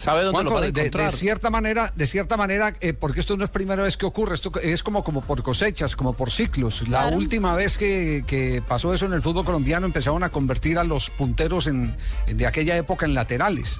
¿Sabe 0.00 0.22
dónde 0.22 0.32
Juanjo, 0.36 0.50
lo 0.50 0.54
van 0.54 0.62
a 0.62 0.66
de- 0.68 0.72
de, 0.72 0.80
encontrar? 0.86 1.10
de 1.10 1.16
cierta 1.18 1.50
manera, 1.50 1.92
de 1.94 2.06
cierta 2.06 2.36
manera, 2.38 2.74
eh, 2.80 2.94
porque 2.94 3.20
esto 3.20 3.36
no 3.36 3.44
es 3.44 3.50
primera 3.50 3.82
vez 3.82 3.98
que 3.98 4.06
ocurre, 4.06 4.34
esto 4.34 4.50
es 4.62 4.82
como, 4.82 5.04
como 5.04 5.20
por 5.20 5.42
cosechas, 5.42 5.94
como 5.94 6.14
por 6.14 6.30
ciclos. 6.30 6.88
La 6.88 7.08
última 7.08 7.54
vez 7.54 7.76
que, 7.76 8.24
que 8.26 8.62
pasó 8.66 8.94
eso 8.94 9.04
en 9.04 9.12
el 9.12 9.20
fútbol 9.20 9.44
colombiano 9.44 9.84
empezaron 9.84 10.22
a 10.24 10.30
convertir 10.30 10.78
a 10.78 10.84
los 10.84 11.10
punteros 11.10 11.66
en, 11.66 11.94
en- 12.26 12.38
de 12.38 12.46
aquella 12.46 12.76
época 12.78 13.04
en 13.04 13.12
laterales. 13.14 13.78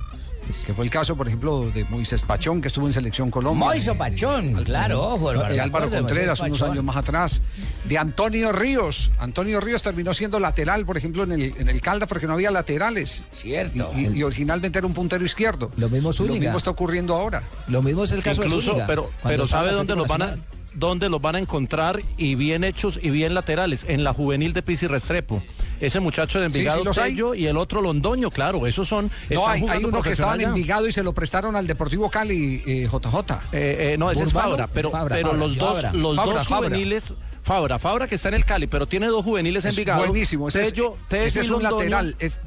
Que 0.66 0.74
fue 0.74 0.84
el 0.84 0.90
caso, 0.90 1.16
por 1.16 1.26
ejemplo, 1.28 1.70
de 1.70 1.84
Moisés 1.84 2.22
Pachón, 2.22 2.60
que 2.60 2.68
estuvo 2.68 2.86
en 2.86 2.92
Selección 2.92 3.30
Colombia. 3.30 3.66
Moiso 3.66 3.94
Pachón, 3.94 4.64
claro, 4.64 5.00
ojo. 5.14 5.32
No, 5.32 5.44
de 5.44 5.60
Álvaro 5.60 5.86
de 5.86 6.00
Moisés 6.00 6.00
Contreras, 6.00 6.40
unos 6.40 6.62
años 6.62 6.84
más 6.84 6.96
atrás. 6.96 7.40
De 7.84 7.98
Antonio 7.98 8.52
Ríos. 8.52 9.10
Antonio 9.18 9.60
Ríos 9.60 9.82
terminó 9.82 10.12
siendo 10.14 10.38
lateral, 10.40 10.84
por 10.86 10.96
ejemplo, 10.96 11.24
en 11.24 11.32
el, 11.32 11.54
en 11.58 11.68
el 11.68 11.80
Calda, 11.80 12.06
porque 12.06 12.26
no 12.26 12.34
había 12.34 12.50
laterales. 12.50 13.22
Cierto. 13.32 13.90
Y, 13.96 14.06
y- 14.06 14.18
y 14.18 14.22
originalmente 14.22 14.78
era 14.78 14.86
un 14.86 14.94
puntero 14.94 15.24
izquierdo. 15.24 15.70
Lo 15.76 15.88
mismo 15.88 16.10
Lo 16.12 16.24
mismo 16.34 16.58
está 16.58 16.70
ocurriendo 16.70 17.14
ahora. 17.16 17.42
Lo 17.68 17.82
mismo 17.82 18.04
es 18.04 18.12
el 18.12 18.22
caso 18.22 18.40
de 18.42 18.46
Incluso, 18.48 18.70
Zúñiga, 18.72 18.86
pero, 18.86 19.10
pero 19.22 19.46
¿sabe 19.46 19.72
dónde 19.72 19.94
los 19.94 20.06
van 20.08 20.22
a. 20.22 20.36
dónde 20.74 21.08
los 21.08 21.20
van 21.20 21.36
a 21.36 21.38
encontrar 21.38 22.00
y 22.16 22.34
bien 22.34 22.64
hechos 22.64 22.98
y 23.02 23.10
bien 23.10 23.34
laterales? 23.34 23.84
En 23.88 24.04
la 24.04 24.12
juvenil 24.12 24.52
de 24.52 24.62
Pizzi 24.62 24.86
Restrepo. 24.86 25.42
Ese 25.80 25.98
muchacho 26.00 26.38
de 26.40 26.46
Envigado 26.46 26.80
sí 26.80 26.84
los 26.84 26.98
hay. 26.98 27.12
Tello 27.12 27.34
y 27.34 27.46
el 27.46 27.56
otro 27.56 27.80
Londoño, 27.80 28.30
claro, 28.30 28.66
esos 28.66 28.86
son 28.88 29.10
No, 29.30 29.46
hay, 29.48 29.62
uno 29.62 30.02
que 30.02 30.12
estaba 30.12 30.34
en. 30.34 30.42
Envigado 30.42 30.86
y 30.86 30.92
se 30.92 31.02
lo 31.02 31.12
prestaron 31.12 31.56
al 31.56 31.66
Deportivo 31.66 32.10
Cali, 32.10 32.62
eh, 32.66 32.88
JJ. 32.90 33.16
Eh, 33.52 33.92
eh, 33.92 33.96
no, 33.98 34.10
ese 34.10 34.24
es. 34.24 34.32
Fabra, 34.32 34.66
pero, 34.66 34.90
Fabra, 34.90 35.16
pero 35.16 35.28
Fabra, 35.30 35.38
los 35.46 35.56
dos, 35.56 35.82
los 35.94 36.16
dos 36.16 36.46
juveniles, 36.46 37.14
Fabra, 37.42 37.78
Fabra 37.78 38.06
que 38.06 38.14
está 38.16 38.28
en 38.28 38.34
el 38.34 38.44
Cali, 38.44 38.66
pero 38.66 38.86
tiene 38.86 39.06
dos 39.06 39.24
juveniles 39.24 39.64
en 39.64 39.70
Envigado. 39.70 40.00
buenísimo. 40.06 40.48
Ese 40.48 40.62
es- 40.62 40.68
Tello, 40.74 40.96
ese 41.10 41.40
es 41.40 41.50
un 41.50 41.62
Londoño. 41.62 41.76
lateral. 41.84 42.16
Es, 42.18 42.40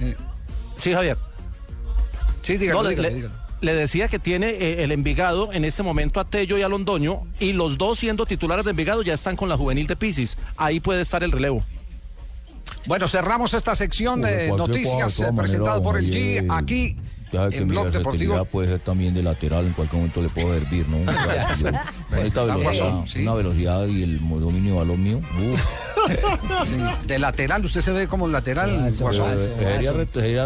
eh, 0.00 0.16
Sí, 0.76 0.92
Javier. 0.92 1.16
sí, 2.42 2.56
dígalo, 2.56 2.82
No, 2.82 2.88
dígalo, 2.88 3.08
le, 3.08 3.14
dígalo. 3.14 3.34
Le 3.60 3.74
decía 3.74 4.08
que 4.08 4.18
tiene 4.18 4.50
eh, 4.50 4.84
el 4.84 4.92
Envigado 4.92 5.52
en 5.52 5.64
este 5.64 5.82
momento 5.82 6.20
a 6.20 6.24
Tello 6.28 6.58
y 6.58 6.62
a 6.62 6.68
Londoño 6.68 7.22
y 7.40 7.52
los 7.52 7.78
dos 7.78 7.98
siendo 7.98 8.26
titulares 8.26 8.64
de 8.64 8.72
Envigado 8.72 9.02
ya 9.02 9.14
están 9.14 9.36
con 9.36 9.48
la 9.48 9.56
juvenil 9.56 9.86
de 9.86 9.96
Pisis. 9.96 10.36
Ahí 10.56 10.80
puede 10.80 11.02
estar 11.02 11.22
el 11.22 11.32
relevo. 11.32 11.64
Bueno, 12.86 13.08
cerramos 13.08 13.54
esta 13.54 13.74
sección 13.74 14.22
de 14.22 14.48
noticias 14.48 15.20
eh, 15.20 15.30
presentada 15.36 15.82
por 15.82 15.98
el 15.98 16.10
G 16.10 16.46
aquí 16.50 16.96
Ya 17.32 17.50
que 17.50 17.64
mi 17.64 17.74
versatilidad 17.76 18.44
puede 18.46 18.68
ser 18.68 18.80
también 18.80 19.12
de 19.14 19.22
lateral, 19.22 19.66
en 19.66 19.72
cualquier 19.72 19.98
momento 20.00 20.22
le 20.22 20.28
puedo 20.28 20.54
servir, 20.54 20.88
¿no? 20.88 20.98
Yo- 21.58 21.70
Con 22.08 22.18
esta 22.26 22.44
Una 22.44 22.56
velocidad, 22.56 23.04
sí. 23.06 23.22
una 23.22 23.34
velocidad 23.34 23.86
y 23.88 24.02
el 24.04 24.18
dominio 24.20 24.72
de 24.74 24.78
balón 24.78 25.02
mío. 25.02 25.20
Sí, 26.66 26.76
de 27.08 27.18
lateral, 27.18 27.64
usted 27.64 27.80
se 27.80 27.90
ve 27.90 28.06
como 28.06 28.28
lateral, 28.28 28.92
Guasón. 28.96 29.28
Eh, 29.58 29.92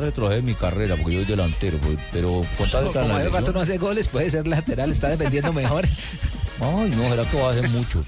retroceder 0.01 0.43
mi 0.43 0.55
carrera 0.55 0.97
porque 0.97 1.13
yo 1.13 1.19
soy 1.21 1.29
delantero, 1.37 1.77
pues, 1.79 1.99
pero 2.13 2.43
con 2.57 2.71
tal 2.71 2.85
de 2.87 2.93
Como 2.93 3.19
rato 3.31 3.53
no 3.53 3.61
hace 3.61 3.77
goles, 3.77 4.09
puede 4.09 4.31
ser 4.31 4.47
lateral, 4.47 4.91
está 4.91 5.09
defendiendo 5.09 5.53
mejor. 5.53 5.87
Ay, 6.61 6.91
no, 6.97 7.05
será 7.11 7.25
que 7.25 7.39
va 7.41 7.49
a 7.49 7.51
hacer 7.51 7.69
muchos. 7.69 8.07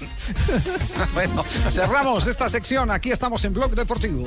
Bueno, 1.13 1.43
cerramos 1.69 2.25
esta 2.27 2.49
sección. 2.49 2.89
Aquí 2.89 3.11
estamos 3.11 3.43
en 3.45 3.53
Blog 3.53 3.75
Deportivo. 3.75 4.25